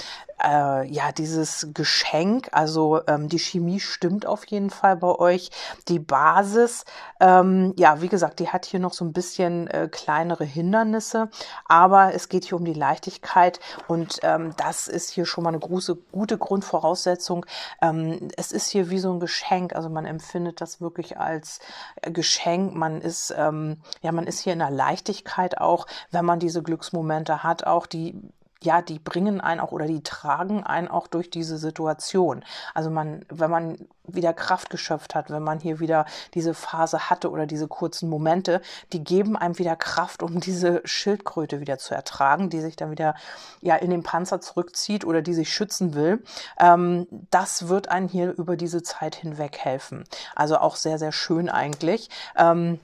äh, 0.44 0.88
ja 0.88 1.12
dieses 1.12 1.70
Geschenk. 1.74 2.50
Also 2.52 3.02
ähm, 3.08 3.30
die 3.30 3.40
Chemie 3.40 3.80
stimmt 3.80 4.26
auf 4.26 4.46
jeden 4.46 4.70
Fall 4.70 4.98
bei 4.98 5.14
euch. 5.16 5.52
Die 5.88 6.00
Basis, 6.00 6.86
ähm, 7.20 7.74
ja, 7.78 8.02
wie 8.02 8.10
gesagt, 8.10 8.40
die 8.40 8.50
hat 8.50 8.66
hier 8.66 8.80
noch 8.80 8.94
so 8.94 9.06
ein 9.06 9.14
bisschen 9.14 9.68
äh, 9.68 9.88
kleinere 9.92 10.46
Hindernisse, 10.46 11.30
aber 11.68 12.14
es 12.14 12.30
geht 12.30 12.46
hier 12.46 12.58
um 12.58 12.66
die 12.66 12.74
Leichtigkeit 12.74 13.60
und 13.88 14.20
ähm, 14.24 14.54
das 14.58 14.88
ist 14.88 15.12
hier 15.12 15.26
schon 15.26 15.44
mal 15.44 15.50
eine 15.50 15.60
große, 15.60 15.96
gute 16.12 16.38
Grundvoraussetzung. 16.38 17.46
Ähm, 17.82 18.30
es 18.36 18.52
ist 18.52 18.70
hier 18.70 18.90
wie 18.90 19.00
so 19.00 19.12
ein 19.12 19.20
Geschenk, 19.20 19.76
also 19.76 19.90
man 19.90 20.06
empfindet 20.06 20.62
das 20.62 20.82
wirklich 20.82 21.18
als 21.20 21.60
äh, 22.02 22.12
Geschenk 22.12 22.47
Geschenk, 22.48 22.75
man 22.75 23.01
ist, 23.01 23.34
ähm, 23.38 23.77
ja, 24.01 24.12
man 24.12 24.25
ist 24.25 24.39
hier 24.39 24.54
in 24.54 24.60
der 24.60 24.72
Leichtigkeit 24.72 25.58
auch, 25.60 25.86
wenn 26.12 26.24
man 26.24 26.39
diese 26.39 26.63
Glücksmomente 26.63 27.44
hat, 27.44 27.66
auch 27.66 27.86
die 27.86 28.16
ja, 28.62 28.82
die 28.82 29.00
bringen 29.00 29.42
einen 29.42 29.60
auch 29.60 29.72
oder 29.72 29.86
die 29.86 30.04
tragen 30.04 30.64
einen 30.64 30.88
auch 30.88 31.08
durch 31.08 31.30
diese 31.30 31.58
Situation. 31.58 32.44
Also 32.74 32.90
man, 32.90 33.26
wenn 33.30 33.52
man 33.52 33.78
wieder 34.08 34.34
Kraft 34.34 34.70
geschöpft 34.70 35.16
hat, 35.16 35.30
wenn 35.30 35.44
man 35.44 35.60
hier 35.60 35.80
wieder 35.80 36.06
diese 36.34 36.54
Phase 36.54 37.10
hatte 37.10 37.30
oder 37.30 37.46
diese 37.46 37.68
kurzen 37.68 38.10
Momente, 38.10 38.62
die 38.94 39.04
geben 39.04 39.36
einem 39.36 39.60
wieder 39.60 39.76
Kraft, 39.76 40.24
um 40.24 40.40
diese 40.40 40.82
Schildkröte 40.86 41.60
wieder 41.60 41.78
zu 41.78 41.94
ertragen, 41.94 42.50
die 42.50 42.62
sich 42.62 42.76
dann 42.76 42.92
wieder 42.92 43.16
ja 43.62 43.76
in 43.76 43.90
den 43.90 44.04
Panzer 44.04 44.42
zurückzieht 44.42 45.06
oder 45.06 45.22
die 45.22 45.34
sich 45.34 45.54
schützen 45.54 45.94
will. 45.94 46.24
Ähm, 46.60 47.08
das 47.30 47.68
wird 47.68 47.90
einen 47.90 48.08
hier 48.08 48.32
über 48.38 48.56
diese 48.56 48.82
Zeit 48.82 49.16
hinweg 49.16 49.58
helfen. 49.58 50.04
Also 50.36 50.58
auch 50.58 50.76
sehr, 50.76 50.98
sehr 51.00 51.12
schön 51.12 51.50
eigentlich. 51.50 52.10
Ähm, 52.36 52.80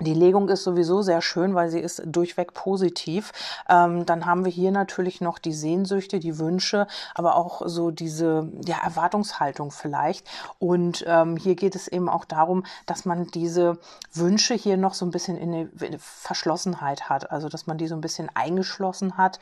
die 0.00 0.14
Legung 0.14 0.48
ist 0.48 0.64
sowieso 0.64 1.02
sehr 1.02 1.20
schön, 1.20 1.54
weil 1.54 1.70
sie 1.70 1.80
ist 1.80 2.02
durchweg 2.06 2.54
positiv. 2.54 3.32
Ähm, 3.68 4.06
dann 4.06 4.26
haben 4.26 4.44
wir 4.44 4.52
hier 4.52 4.70
natürlich 4.70 5.20
noch 5.20 5.38
die 5.38 5.52
Sehnsüchte, 5.52 6.18
die 6.18 6.38
Wünsche, 6.38 6.86
aber 7.14 7.36
auch 7.36 7.62
so 7.66 7.90
diese 7.90 8.50
ja, 8.64 8.78
Erwartungshaltung 8.82 9.70
vielleicht. 9.70 10.26
Und 10.58 11.04
ähm, 11.06 11.36
hier 11.36 11.54
geht 11.54 11.74
es 11.74 11.86
eben 11.86 12.08
auch 12.08 12.24
darum, 12.24 12.64
dass 12.86 13.04
man 13.04 13.26
diese 13.26 13.78
Wünsche 14.12 14.54
hier 14.54 14.76
noch 14.76 14.94
so 14.94 15.04
ein 15.04 15.10
bisschen 15.10 15.36
in 15.36 15.52
eine, 15.52 15.68
in 15.80 15.86
eine 15.86 15.98
Verschlossenheit 15.98 17.08
hat. 17.10 17.30
Also 17.30 17.48
dass 17.48 17.66
man 17.66 17.78
die 17.78 17.86
so 17.86 17.94
ein 17.94 18.00
bisschen 18.00 18.30
eingeschlossen 18.34 19.16
hat. 19.18 19.38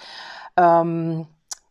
Ähm, 0.56 1.26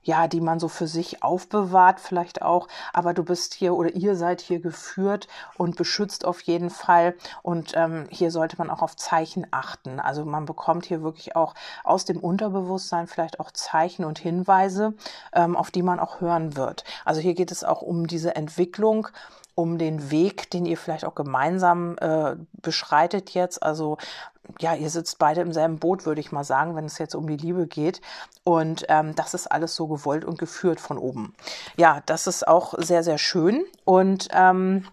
ja, 0.08 0.28
die 0.28 0.42
man 0.42 0.60
so 0.60 0.70
für 0.70 0.88
sich 0.88 1.22
aufbewahrt 1.22 2.00
vielleicht 2.00 2.42
auch, 2.42 2.68
aber 2.94 3.14
du 3.14 3.24
bist 3.24 3.54
hier 3.54 3.76
oder 3.76 3.94
ihr 3.94 4.16
seid 4.16 4.42
hier 4.42 4.60
geführt 4.60 5.28
und 5.58 5.76
beschützt 5.76 6.26
auf 6.26 6.42
jeden 6.42 6.70
Fall 6.70 7.14
und 7.44 7.74
ähm, 7.76 8.08
hier 8.10 8.32
sollte 8.32 8.58
man 8.58 8.70
auch 8.70 8.82
auf 8.82 8.96
Zeichen 8.96 9.46
achten. 9.52 10.00
Also 10.00 10.26
man 10.26 10.46
bekommt 10.46 10.86
hier 10.86 11.04
wirklich 11.04 11.36
auch 11.36 11.54
aus 11.84 12.06
dem 12.06 12.20
Unterbewusstsein 12.20 13.08
vielleicht 13.08 13.40
auch 13.40 13.52
Zeichen 13.52 14.06
und 14.06 14.18
Hinweise, 14.18 14.94
ähm, 15.34 15.56
auf 15.56 15.72
die 15.72 15.84
man 15.84 16.00
auch 16.00 16.22
hören 16.22 16.56
wird. 16.56 16.86
Also 17.04 17.20
hier 17.20 17.34
geht 17.34 17.52
es 17.52 17.66
auch 17.66 17.82
um 17.82 18.08
diese 18.08 18.36
Entwicklung 18.36 19.10
um 19.58 19.80
den 19.80 20.12
Weg, 20.12 20.52
den 20.52 20.68
ihr 20.68 20.78
vielleicht 20.78 21.04
auch 21.04 21.16
gemeinsam 21.16 21.98
äh, 21.98 22.36
beschreitet 22.54 23.32
jetzt. 23.32 23.64
Also 23.64 23.98
ja, 24.60 24.74
ihr 24.76 24.90
sitzt 24.90 25.20
beide 25.20 25.42
im 25.42 25.54
selben 25.54 25.80
Boot, 25.80 26.06
würde 26.06 26.22
ich 26.22 26.32
mal 26.32 26.44
sagen, 26.44 26.76
wenn 26.76 26.86
es 26.86 26.98
jetzt 26.98 27.16
um 27.16 27.28
die 27.28 27.38
Liebe 27.38 27.68
geht. 27.68 28.02
Und 28.44 28.86
ähm, 28.90 29.16
das 29.16 29.34
ist 29.34 29.48
alles 29.48 29.76
so 29.76 29.88
gewollt 29.88 30.26
und 30.26 30.40
geführt 30.40 30.80
von 30.80 30.98
oben. 30.98 31.36
Ja, 31.76 32.02
das 32.06 32.28
ist 32.28 32.48
auch 32.48 32.74
sehr, 32.78 33.04
sehr 33.04 33.18
schön. 33.18 33.66
Und 33.84 34.30
ähm, 34.32 34.86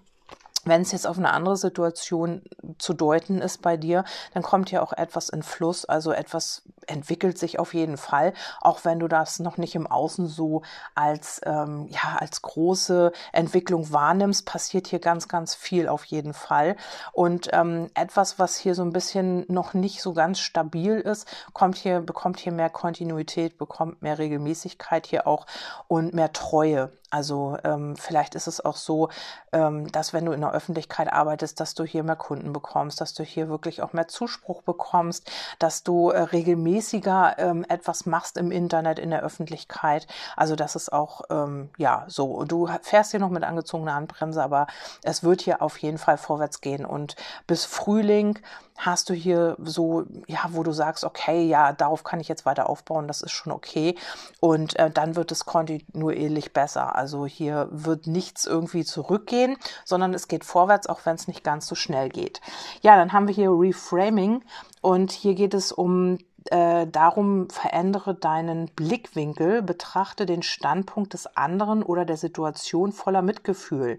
wenn 0.64 0.82
es 0.82 0.92
jetzt 0.92 1.06
auf 1.06 1.18
eine 1.18 1.32
andere 1.32 1.56
Situation 1.56 2.42
zu 2.78 2.94
deuten 2.94 3.40
ist 3.40 3.62
bei 3.62 3.76
dir, 3.76 4.04
dann 4.32 4.42
kommt 4.42 4.70
ja 4.70 4.82
auch 4.82 4.92
etwas 4.92 5.28
in 5.28 5.42
Fluss, 5.42 5.84
also 5.84 6.12
etwas 6.12 6.62
entwickelt 6.86 7.38
sich 7.38 7.58
auf 7.58 7.74
jeden 7.74 7.96
Fall, 7.96 8.34
auch 8.60 8.84
wenn 8.84 8.98
du 8.98 9.08
das 9.08 9.38
noch 9.38 9.56
nicht 9.56 9.74
im 9.74 9.86
Außen 9.86 10.26
so 10.26 10.62
als 10.94 11.40
ähm, 11.44 11.86
ja 11.88 12.16
als 12.18 12.42
große 12.42 13.12
Entwicklung 13.32 13.92
wahrnimmst, 13.92 14.46
passiert 14.46 14.86
hier 14.88 14.98
ganz 14.98 15.28
ganz 15.28 15.54
viel 15.54 15.88
auf 15.88 16.04
jeden 16.04 16.34
Fall 16.34 16.76
und 17.12 17.48
ähm, 17.52 17.90
etwas, 17.94 18.38
was 18.38 18.56
hier 18.56 18.74
so 18.74 18.82
ein 18.82 18.92
bisschen 18.92 19.44
noch 19.48 19.74
nicht 19.74 20.02
so 20.02 20.12
ganz 20.12 20.40
stabil 20.40 20.94
ist, 20.98 21.26
kommt 21.52 21.76
hier 21.76 22.00
bekommt 22.00 22.38
hier 22.38 22.52
mehr 22.52 22.70
Kontinuität, 22.70 23.58
bekommt 23.58 24.02
mehr 24.02 24.18
Regelmäßigkeit 24.18 25.06
hier 25.06 25.26
auch 25.26 25.46
und 25.88 26.14
mehr 26.14 26.32
Treue. 26.32 26.92
Also 27.14 27.56
ähm, 27.62 27.94
vielleicht 27.94 28.34
ist 28.34 28.48
es 28.48 28.64
auch 28.64 28.74
so, 28.74 29.08
ähm, 29.52 29.86
dass 29.92 30.12
wenn 30.12 30.24
du 30.24 30.32
in 30.32 30.40
der 30.40 30.50
Öffentlichkeit 30.50 31.12
arbeitest, 31.12 31.60
dass 31.60 31.74
du 31.74 31.84
hier 31.84 32.02
mehr 32.02 32.16
Kunden 32.16 32.52
bekommst, 32.52 33.00
dass 33.00 33.14
du 33.14 33.22
hier 33.22 33.48
wirklich 33.48 33.82
auch 33.82 33.92
mehr 33.92 34.08
Zuspruch 34.08 34.62
bekommst, 34.62 35.30
dass 35.60 35.84
du 35.84 36.10
äh, 36.10 36.18
regelmäßiger 36.18 37.38
ähm, 37.38 37.64
etwas 37.68 38.04
machst 38.06 38.36
im 38.36 38.50
Internet, 38.50 38.98
in 38.98 39.10
der 39.10 39.22
Öffentlichkeit. 39.22 40.08
Also 40.34 40.56
das 40.56 40.74
ist 40.74 40.92
auch, 40.92 41.20
ähm, 41.30 41.70
ja, 41.78 42.04
so. 42.08 42.42
Du 42.42 42.68
fährst 42.82 43.12
hier 43.12 43.20
noch 43.20 43.30
mit 43.30 43.44
angezogener 43.44 43.94
Handbremse, 43.94 44.42
aber 44.42 44.66
es 45.04 45.22
wird 45.22 45.40
hier 45.40 45.62
auf 45.62 45.78
jeden 45.78 45.98
Fall 45.98 46.18
vorwärts 46.18 46.60
gehen. 46.62 46.84
Und 46.84 47.14
bis 47.46 47.64
Frühling 47.64 48.40
hast 48.76 49.08
du 49.08 49.14
hier 49.14 49.56
so, 49.62 50.04
ja, 50.26 50.40
wo 50.50 50.62
du 50.62 50.72
sagst, 50.72 51.04
okay, 51.04 51.46
ja, 51.46 51.72
darauf 51.72 52.04
kann 52.04 52.20
ich 52.20 52.28
jetzt 52.28 52.44
weiter 52.44 52.68
aufbauen, 52.68 53.06
das 53.06 53.22
ist 53.22 53.32
schon 53.32 53.52
okay. 53.52 53.96
Und 54.40 54.76
äh, 54.78 54.90
dann 54.90 55.16
wird 55.16 55.32
es 55.32 55.46
kontinuierlich 55.46 56.52
besser. 56.52 56.96
Also 56.96 57.26
hier 57.26 57.68
wird 57.70 58.06
nichts 58.06 58.46
irgendwie 58.46 58.84
zurückgehen, 58.84 59.56
sondern 59.84 60.12
es 60.12 60.28
geht 60.28 60.44
vorwärts, 60.44 60.86
auch 60.86 61.00
wenn 61.04 61.14
es 61.14 61.28
nicht 61.28 61.44
ganz 61.44 61.66
so 61.66 61.74
schnell 61.74 62.08
geht. 62.08 62.40
Ja, 62.82 62.96
dann 62.96 63.12
haben 63.12 63.28
wir 63.28 63.34
hier 63.34 63.50
Reframing 63.50 64.42
und 64.80 65.12
hier 65.12 65.34
geht 65.34 65.54
es 65.54 65.72
um 65.72 66.18
äh, 66.50 66.86
darum, 66.86 67.48
verändere 67.48 68.14
deinen 68.14 68.66
Blickwinkel, 68.66 69.62
betrachte 69.62 70.26
den 70.26 70.42
Standpunkt 70.42 71.14
des 71.14 71.36
anderen 71.36 71.82
oder 71.82 72.04
der 72.04 72.16
Situation 72.16 72.92
voller 72.92 73.22
Mitgefühl. 73.22 73.98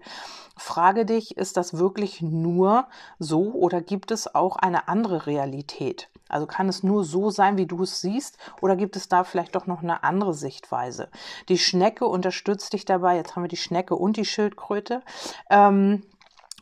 Frage 0.56 1.04
dich, 1.04 1.36
ist 1.36 1.56
das 1.56 1.76
wirklich 1.76 2.22
nur 2.22 2.86
so 3.18 3.52
oder 3.52 3.80
gibt 3.80 4.10
es 4.10 4.34
auch 4.34 4.56
eine 4.56 4.88
andere 4.88 5.26
Realität? 5.26 6.08
Also 6.28 6.46
kann 6.46 6.68
es 6.68 6.82
nur 6.82 7.04
so 7.04 7.30
sein, 7.30 7.56
wie 7.56 7.66
du 7.66 7.82
es 7.82 8.00
siehst, 8.00 8.36
oder 8.60 8.74
gibt 8.76 8.96
es 8.96 9.08
da 9.08 9.22
vielleicht 9.24 9.54
doch 9.54 9.66
noch 9.66 9.82
eine 9.82 10.02
andere 10.02 10.34
Sichtweise? 10.34 11.08
Die 11.48 11.58
Schnecke 11.58 12.06
unterstützt 12.06 12.72
dich 12.72 12.84
dabei. 12.84 13.16
Jetzt 13.16 13.36
haben 13.36 13.44
wir 13.44 13.48
die 13.48 13.56
Schnecke 13.56 13.94
und 13.94 14.16
die 14.16 14.24
Schildkröte. 14.24 15.02
Ähm, 15.50 16.02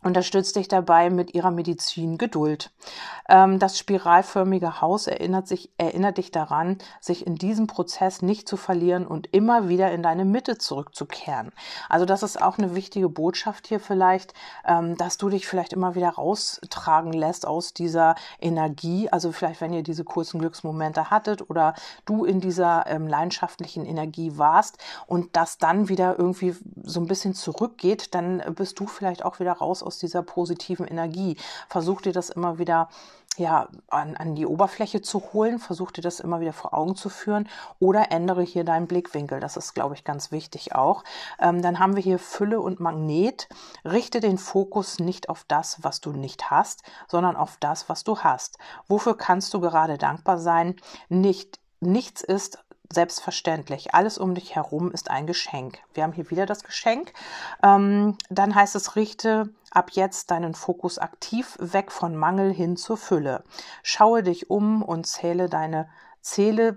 unterstützt 0.05 0.57
dich 0.57 0.69
dabei 0.69 1.11
mit 1.11 1.35
ihrer 1.35 1.51
Medizin 1.51 2.19
Geduld. 2.19 2.71
Ähm, 3.29 3.59
das 3.59 3.79
spiralförmige 3.79 4.81
Haus 4.81 5.07
erinnert, 5.07 5.49
sich, 5.49 5.71
erinnert 5.79 6.19
dich 6.19 6.31
daran, 6.31 6.79
sich 7.01 7.27
in 7.27 7.37
diesem 7.37 7.67
Prozess 7.67 8.23
nicht 8.23 8.49
zu 8.49 8.57
verlieren 8.57 9.07
und 9.07 9.33
immer 9.33 9.69
wieder 9.69 9.91
in 9.93 10.03
deine 10.03 10.25
Mitte 10.25 10.59
zurückzukehren. 10.59 11.53
Also 11.89 12.05
das 12.05 12.23
ist 12.23 12.41
auch 12.41 12.59
eine 12.59 12.75
wichtige 12.75 13.09
Botschaft 13.09 13.67
hier 13.67 13.81
vielleicht, 13.81 14.35
ähm, 14.67 14.97
dass 14.97 15.17
du 15.17 15.29
dich 15.29 15.47
vielleicht 15.47 15.73
immer 15.73 15.95
wieder 15.95 16.11
raustragen 16.11 17.13
lässt 17.13 17.47
aus 17.47 17.73
dieser 17.73 18.15
Energie. 18.41 19.09
Also 19.11 19.33
vielleicht, 19.33 19.61
wenn 19.61 19.73
ihr 19.73 19.83
diese 19.83 20.05
kurzen 20.05 20.39
Glücksmomente 20.39 21.11
hattet 21.11 21.49
oder 21.49 21.75
du 22.05 22.25
in 22.25 22.41
dieser 22.41 22.87
ähm, 22.87 23.07
leidenschaftlichen 23.07 23.87
Energie 23.87 24.37
warst 24.37 24.79
und 25.07 25.35
das 25.37 25.59
dann 25.59 25.89
wieder 25.89 26.19
irgendwie 26.19 26.55
so 26.83 27.01
ein 27.01 27.07
bisschen 27.07 27.35
zurückgeht, 27.35 28.15
dann 28.15 28.43
bist 28.55 28.79
du 28.79 28.87
vielleicht 28.87 29.25
auch 29.25 29.41
wieder 29.41 29.53
raus 29.53 29.83
aus 29.83 29.94
aus 29.95 29.99
dieser 29.99 30.23
positiven 30.23 30.87
Energie. 30.87 31.37
Versuch 31.69 32.01
dir 32.01 32.13
das 32.13 32.31
immer 32.31 32.59
wieder 32.59 32.89
ja, 33.37 33.69
an, 33.89 34.17
an 34.17 34.37
die 34.37 34.47
Oberfläche 34.47 35.03
zu 35.03 35.33
holen, 35.33 35.59
versuch 35.59 35.91
dir 35.91 36.03
das 36.03 36.21
immer 36.21 36.41
wieder 36.41 36.53
vor 36.53 36.73
Augen 36.73 36.95
zu 36.95 37.09
führen 37.09 37.49
oder 37.81 38.13
ändere 38.13 38.43
hier 38.43 38.63
deinen 38.63 38.87
Blickwinkel. 38.87 39.41
Das 39.41 39.57
ist, 39.57 39.75
glaube 39.75 39.95
ich, 39.95 40.05
ganz 40.05 40.31
wichtig 40.31 40.75
auch. 40.75 41.03
Ähm, 41.41 41.61
dann 41.61 41.81
haben 41.81 41.97
wir 41.97 42.03
hier 42.03 42.21
Fülle 42.21 42.61
und 42.61 42.79
Magnet. 42.79 43.49
Richte 43.85 44.21
den 44.21 44.39
Fokus 44.39 45.01
nicht 45.01 45.29
auf 45.29 45.45
das, 45.49 45.83
was 45.83 46.01
du 46.01 46.13
nicht 46.13 46.51
hast, 46.51 46.85
sondern 47.09 47.35
auf 47.35 47.57
das, 47.59 47.89
was 47.89 48.05
du 48.05 48.19
hast. 48.19 48.59
Wofür 48.87 49.17
kannst 49.17 49.53
du 49.53 49.61
gerade 49.61 49.99
dankbar 49.99 50.39
sein? 50.39 50.77
Nicht, 51.09 51.59
nichts 51.81 52.23
ist 52.23 52.64
Selbstverständlich. 52.95 53.93
Alles 53.93 54.19
um 54.19 54.37
dich 54.37 54.55
herum 54.55 54.93
ist 54.93 55.11
ein 55.11 55.27
Geschenk. 55.27 55.79
Wir 55.95 56.05
haben 56.05 56.13
hier 56.13 56.31
wieder 56.31 56.47
das 56.47 56.63
Geschenk. 56.63 57.13
Ähm, 57.61 58.17
dann 58.31 58.55
heißt 58.55 58.77
es, 58.77 58.95
richte 58.95 59.49
ab 59.73 59.91
jetzt 59.95 60.31
deinen 60.31 60.55
Fokus 60.55 60.99
aktiv 60.99 61.57
weg 61.59 61.91
von 61.91 62.15
Mangel 62.15 62.53
hin 62.53 62.77
zur 62.77 62.97
Fülle. 62.97 63.43
Schaue 63.83 64.23
dich 64.23 64.49
um 64.49 64.81
und 64.83 65.07
zähle 65.09 65.49
deine 65.49 65.89
Zähle 66.21 66.77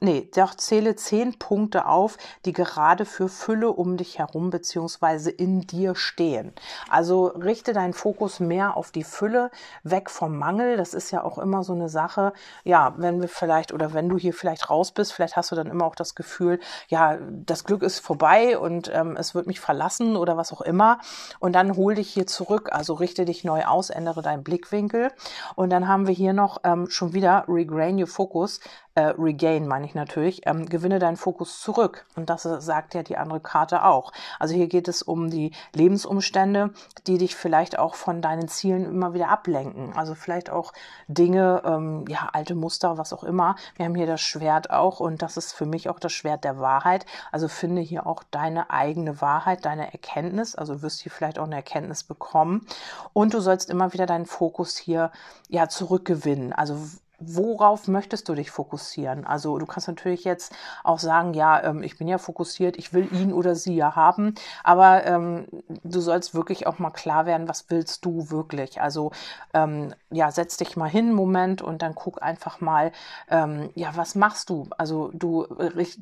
nee, 0.00 0.28
doch 0.34 0.54
zähle 0.54 0.96
zehn 0.96 1.38
Punkte 1.38 1.86
auf, 1.86 2.16
die 2.44 2.52
gerade 2.52 3.04
für 3.04 3.28
Fülle 3.28 3.70
um 3.70 3.96
dich 3.96 4.18
herum 4.18 4.50
beziehungsweise 4.50 5.30
in 5.30 5.60
dir 5.60 5.94
stehen. 5.94 6.52
Also 6.88 7.26
richte 7.26 7.72
deinen 7.72 7.92
Fokus 7.92 8.40
mehr 8.40 8.76
auf 8.76 8.90
die 8.90 9.04
Fülle, 9.04 9.50
weg 9.82 10.10
vom 10.10 10.36
Mangel. 10.36 10.76
Das 10.76 10.94
ist 10.94 11.10
ja 11.10 11.22
auch 11.22 11.38
immer 11.38 11.62
so 11.62 11.74
eine 11.74 11.88
Sache. 11.88 12.32
Ja, 12.64 12.94
wenn 12.96 13.20
wir 13.20 13.28
vielleicht 13.28 13.72
oder 13.72 13.92
wenn 13.92 14.08
du 14.08 14.18
hier 14.18 14.34
vielleicht 14.34 14.70
raus 14.70 14.92
bist, 14.92 15.12
vielleicht 15.12 15.36
hast 15.36 15.52
du 15.52 15.56
dann 15.56 15.66
immer 15.66 15.84
auch 15.84 15.94
das 15.94 16.14
Gefühl, 16.14 16.58
ja, 16.88 17.18
das 17.30 17.64
Glück 17.64 17.82
ist 17.82 18.00
vorbei 18.00 18.58
und 18.58 18.90
ähm, 18.92 19.16
es 19.16 19.34
wird 19.34 19.46
mich 19.46 19.60
verlassen 19.60 20.16
oder 20.16 20.36
was 20.36 20.52
auch 20.52 20.62
immer. 20.62 20.98
Und 21.38 21.54
dann 21.54 21.76
hol 21.76 21.94
dich 21.94 22.10
hier 22.10 22.26
zurück. 22.26 22.70
Also 22.72 22.94
richte 22.94 23.24
dich 23.24 23.44
neu 23.44 23.64
aus, 23.64 23.90
ändere 23.90 24.22
deinen 24.22 24.42
Blickwinkel. 24.42 25.12
Und 25.54 25.70
dann 25.70 25.88
haben 25.88 26.06
wir 26.06 26.14
hier 26.14 26.32
noch 26.32 26.58
ähm, 26.64 26.88
schon 26.88 27.12
wieder 27.12 27.44
Regrain 27.48 27.98
Your 27.98 28.06
Focus 28.06 28.60
äh, 28.94 29.12
regain, 29.18 29.68
meine 29.68 29.86
ich 29.86 29.94
natürlich, 29.94 30.46
ähm, 30.46 30.66
gewinne 30.66 30.98
deinen 30.98 31.16
Fokus 31.16 31.60
zurück. 31.60 32.06
Und 32.16 32.28
das 32.28 32.44
äh, 32.44 32.60
sagt 32.60 32.94
ja 32.94 33.02
die 33.02 33.16
andere 33.16 33.40
Karte 33.40 33.84
auch. 33.84 34.12
Also 34.38 34.54
hier 34.54 34.66
geht 34.66 34.88
es 34.88 35.02
um 35.02 35.30
die 35.30 35.52
Lebensumstände, 35.74 36.70
die 37.06 37.18
dich 37.18 37.36
vielleicht 37.36 37.78
auch 37.78 37.94
von 37.94 38.20
deinen 38.20 38.48
Zielen 38.48 38.84
immer 38.84 39.14
wieder 39.14 39.28
ablenken. 39.28 39.92
Also 39.96 40.14
vielleicht 40.14 40.50
auch 40.50 40.72
Dinge, 41.06 41.62
ähm, 41.64 42.04
ja, 42.08 42.30
alte 42.32 42.54
Muster, 42.54 42.98
was 42.98 43.12
auch 43.12 43.22
immer. 43.22 43.54
Wir 43.76 43.86
haben 43.86 43.94
hier 43.94 44.06
das 44.06 44.20
Schwert 44.20 44.70
auch 44.70 44.98
und 44.98 45.22
das 45.22 45.36
ist 45.36 45.52
für 45.52 45.66
mich 45.66 45.88
auch 45.88 46.00
das 46.00 46.12
Schwert 46.12 46.42
der 46.42 46.58
Wahrheit. 46.58 47.06
Also 47.30 47.46
finde 47.46 47.82
hier 47.82 48.06
auch 48.06 48.24
deine 48.30 48.70
eigene 48.70 49.20
Wahrheit, 49.20 49.64
deine 49.64 49.92
Erkenntnis. 49.92 50.56
Also 50.56 50.82
wirst 50.82 51.00
hier 51.00 51.12
vielleicht 51.12 51.38
auch 51.38 51.46
eine 51.46 51.56
Erkenntnis 51.56 52.02
bekommen. 52.02 52.66
Und 53.12 53.34
du 53.34 53.40
sollst 53.40 53.70
immer 53.70 53.92
wieder 53.92 54.06
deinen 54.06 54.26
Fokus 54.26 54.76
hier 54.76 55.12
ja 55.48 55.68
zurückgewinnen. 55.68 56.52
Also 56.52 56.76
worauf 57.20 57.86
möchtest 57.86 58.28
du 58.28 58.34
dich 58.34 58.50
fokussieren? 58.50 59.26
Also 59.26 59.58
du 59.58 59.66
kannst 59.66 59.88
natürlich 59.88 60.24
jetzt 60.24 60.52
auch 60.82 60.98
sagen, 60.98 61.34
ja, 61.34 61.62
ähm, 61.62 61.82
ich 61.82 61.98
bin 61.98 62.08
ja 62.08 62.18
fokussiert, 62.18 62.76
ich 62.76 62.92
will 62.92 63.08
ihn 63.12 63.32
oder 63.32 63.54
sie 63.54 63.76
ja 63.76 63.94
haben, 63.94 64.34
aber 64.64 65.04
ähm, 65.04 65.46
du 65.84 66.00
sollst 66.00 66.34
wirklich 66.34 66.66
auch 66.66 66.78
mal 66.78 66.90
klar 66.90 67.26
werden, 67.26 67.48
was 67.48 67.66
willst 67.68 68.04
du 68.04 68.30
wirklich? 68.30 68.80
Also 68.80 69.12
ähm, 69.54 69.94
ja, 70.10 70.30
setz 70.30 70.56
dich 70.56 70.76
mal 70.76 70.88
hin, 70.88 71.12
Moment 71.12 71.62
und 71.62 71.82
dann 71.82 71.94
guck 71.94 72.22
einfach 72.22 72.60
mal, 72.60 72.92
ähm, 73.28 73.70
ja, 73.74 73.90
was 73.94 74.14
machst 74.14 74.50
du? 74.50 74.68
Also 74.78 75.10
du 75.12 75.46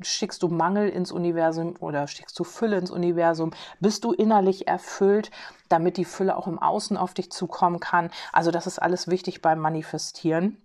schickst 0.01 0.41
du 0.41 0.47
Mangel 0.47 0.89
ins 0.89 1.11
Universum 1.11 1.75
oder 1.79 2.07
schickst 2.07 2.39
du 2.39 2.43
Fülle 2.43 2.77
ins 2.77 2.91
Universum? 2.91 3.51
Bist 3.79 4.03
du 4.03 4.13
innerlich 4.13 4.67
erfüllt? 4.67 5.31
damit 5.69 5.97
die 5.97 6.05
Fülle 6.05 6.35
auch 6.35 6.47
im 6.47 6.59
Außen 6.59 6.97
auf 6.97 7.13
dich 7.13 7.31
zukommen 7.31 7.79
kann. 7.79 8.09
Also 8.33 8.51
das 8.51 8.67
ist 8.67 8.79
alles 8.79 9.07
wichtig 9.07 9.41
beim 9.41 9.59
Manifestieren. 9.59 10.57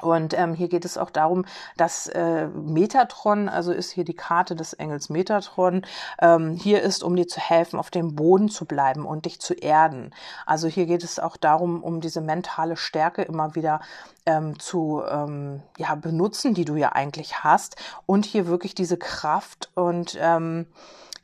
Und 0.00 0.34
ähm, 0.34 0.54
hier 0.54 0.68
geht 0.68 0.84
es 0.84 0.98
auch 0.98 1.10
darum, 1.10 1.44
dass 1.76 2.06
äh, 2.08 2.48
Metatron, 2.48 3.48
also 3.48 3.72
ist 3.72 3.90
hier 3.90 4.04
die 4.04 4.14
Karte 4.14 4.56
des 4.56 4.72
Engels 4.72 5.08
Metatron, 5.08 5.82
ähm, 6.20 6.52
hier 6.56 6.82
ist, 6.82 7.02
um 7.02 7.16
dir 7.16 7.26
zu 7.26 7.40
helfen, 7.40 7.78
auf 7.78 7.90
dem 7.90 8.14
Boden 8.14 8.48
zu 8.48 8.64
bleiben 8.64 9.06
und 9.06 9.24
dich 9.24 9.40
zu 9.40 9.54
erden. 9.54 10.12
Also 10.46 10.68
hier 10.68 10.86
geht 10.86 11.04
es 11.04 11.18
auch 11.18 11.36
darum, 11.36 11.82
um 11.82 12.00
diese 12.00 12.20
mentale 12.20 12.76
Stärke 12.76 13.22
immer 13.22 13.54
wieder 13.54 13.80
ähm, 14.26 14.58
zu 14.58 15.02
ähm, 15.08 15.62
ja, 15.78 15.94
benutzen, 15.94 16.54
die 16.54 16.64
du 16.64 16.76
ja 16.76 16.92
eigentlich 16.92 17.44
hast. 17.44 17.76
Und 18.06 18.24
hier 18.24 18.46
wirklich 18.46 18.74
diese 18.74 18.96
Kraft 18.96 19.70
und 19.74 20.18
ähm, 20.20 20.66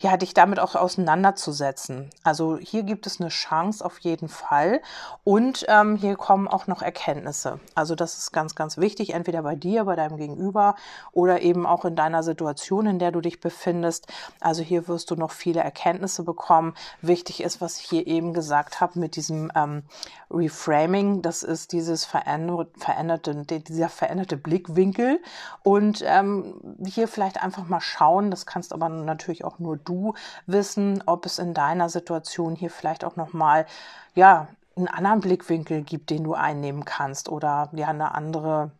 ja, 0.02 0.16
dich 0.16 0.32
damit 0.32 0.58
auch 0.60 0.76
auseinanderzusetzen. 0.76 2.08
Also 2.24 2.56
hier 2.56 2.84
gibt 2.84 3.06
es 3.06 3.20
eine 3.20 3.28
Chance 3.28 3.84
auf 3.84 3.98
jeden 3.98 4.28
Fall. 4.28 4.80
Und 5.24 5.66
ähm, 5.68 5.94
hier 5.96 6.16
kommen 6.16 6.48
auch 6.48 6.66
noch 6.66 6.80
Erkenntnisse. 6.80 7.60
Also 7.74 7.94
das 7.94 8.16
ist 8.16 8.32
ganz, 8.32 8.54
ganz 8.54 8.78
wichtig, 8.78 9.12
entweder 9.12 9.42
bei 9.42 9.56
dir, 9.56 9.84
bei 9.84 9.96
deinem 9.96 10.16
Gegenüber 10.16 10.74
oder 11.12 11.42
eben 11.42 11.66
auch 11.66 11.84
in 11.84 11.96
deiner 11.96 12.22
Situation, 12.22 12.86
in 12.86 12.98
der 12.98 13.12
du 13.12 13.20
dich 13.20 13.40
befindest. 13.40 14.06
Also 14.40 14.62
hier 14.62 14.88
wirst 14.88 15.10
du 15.10 15.16
noch 15.16 15.32
viele 15.32 15.60
Erkenntnisse 15.60 16.22
bekommen. 16.22 16.74
Wichtig 17.02 17.42
ist, 17.42 17.60
was 17.60 17.78
ich 17.78 17.84
hier 17.84 18.06
eben 18.06 18.32
gesagt 18.32 18.80
habe 18.80 18.98
mit 18.98 19.16
diesem 19.16 19.52
ähm, 19.54 19.82
Reframing. 20.30 21.20
Das 21.20 21.42
ist 21.42 21.72
dieses 21.72 22.06
veränderte, 22.06 23.34
dieser 23.34 23.90
veränderte 23.90 24.38
Blickwinkel. 24.38 25.20
Und 25.62 26.02
ähm, 26.06 26.78
hier 26.86 27.06
vielleicht 27.06 27.42
einfach 27.42 27.68
mal 27.68 27.82
schauen. 27.82 28.30
Das 28.30 28.46
kannst 28.46 28.72
aber 28.72 28.88
natürlich 28.88 29.44
auch 29.44 29.58
nur 29.58 29.76
du 29.76 29.89
du 29.90 30.14
wissen, 30.46 31.02
ob 31.06 31.26
es 31.26 31.38
in 31.38 31.54
deiner 31.54 31.88
Situation 31.88 32.54
hier 32.54 32.70
vielleicht 32.70 33.04
auch 33.04 33.16
nochmal, 33.16 33.66
ja, 34.14 34.48
einen 34.76 34.88
anderen 34.88 35.20
Blickwinkel 35.20 35.82
gibt, 35.82 36.10
den 36.10 36.24
du 36.24 36.34
einnehmen 36.34 36.84
kannst 36.84 37.28
oder 37.28 37.68
ja, 37.72 37.88
eine 37.88 38.14
andere 38.14 38.70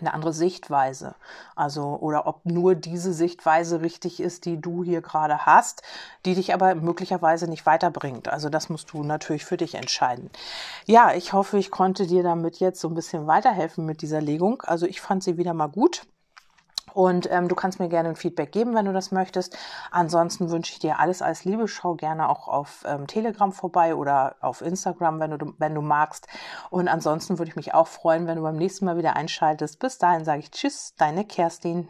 eine 0.00 0.14
andere 0.14 0.32
Sichtweise. 0.32 1.14
Also, 1.56 1.96
oder 2.00 2.26
ob 2.26 2.44
nur 2.46 2.74
diese 2.74 3.12
Sichtweise 3.12 3.80
richtig 3.80 4.20
ist, 4.20 4.44
die 4.44 4.60
du 4.60 4.84
hier 4.84 5.02
gerade 5.02 5.46
hast, 5.46 5.82
die 6.24 6.34
dich 6.34 6.54
aber 6.54 6.74
möglicherweise 6.74 7.48
nicht 7.48 7.66
weiterbringt. 7.66 8.28
Also, 8.28 8.48
das 8.48 8.68
musst 8.68 8.92
du 8.92 9.02
natürlich 9.02 9.44
für 9.44 9.56
dich 9.56 9.74
entscheiden. 9.74 10.30
Ja, 10.86 11.14
ich 11.14 11.32
hoffe, 11.32 11.58
ich 11.58 11.70
konnte 11.70 12.06
dir 12.06 12.22
damit 12.22 12.60
jetzt 12.60 12.80
so 12.80 12.88
ein 12.88 12.94
bisschen 12.94 13.26
weiterhelfen 13.26 13.84
mit 13.84 14.02
dieser 14.02 14.20
Legung. 14.20 14.62
Also, 14.62 14.86
ich 14.86 15.00
fand 15.00 15.22
sie 15.22 15.36
wieder 15.36 15.54
mal 15.54 15.68
gut. 15.68 16.06
Und 16.94 17.30
ähm, 17.30 17.48
du 17.48 17.54
kannst 17.54 17.80
mir 17.80 17.88
gerne 17.88 18.10
ein 18.10 18.16
Feedback 18.16 18.52
geben, 18.52 18.74
wenn 18.74 18.86
du 18.86 18.92
das 18.92 19.12
möchtest. 19.12 19.56
Ansonsten 19.90 20.50
wünsche 20.50 20.72
ich 20.72 20.78
dir 20.78 20.98
alles 20.98 21.22
als 21.22 21.44
Liebe. 21.44 21.68
Schau 21.68 21.94
gerne 21.94 22.28
auch 22.28 22.48
auf 22.48 22.84
ähm, 22.86 23.06
Telegram 23.06 23.52
vorbei 23.52 23.94
oder 23.94 24.36
auf 24.40 24.62
Instagram, 24.62 25.20
wenn 25.20 25.38
du, 25.38 25.54
wenn 25.58 25.74
du 25.74 25.82
magst. 25.82 26.26
Und 26.70 26.88
ansonsten 26.88 27.38
würde 27.38 27.50
ich 27.50 27.56
mich 27.56 27.74
auch 27.74 27.88
freuen, 27.88 28.26
wenn 28.26 28.36
du 28.36 28.42
beim 28.42 28.56
nächsten 28.56 28.84
Mal 28.84 28.96
wieder 28.96 29.16
einschaltest. 29.16 29.78
Bis 29.78 29.98
dahin 29.98 30.24
sage 30.24 30.40
ich 30.40 30.50
Tschüss, 30.50 30.94
deine 30.96 31.24
Kerstin. 31.24 31.88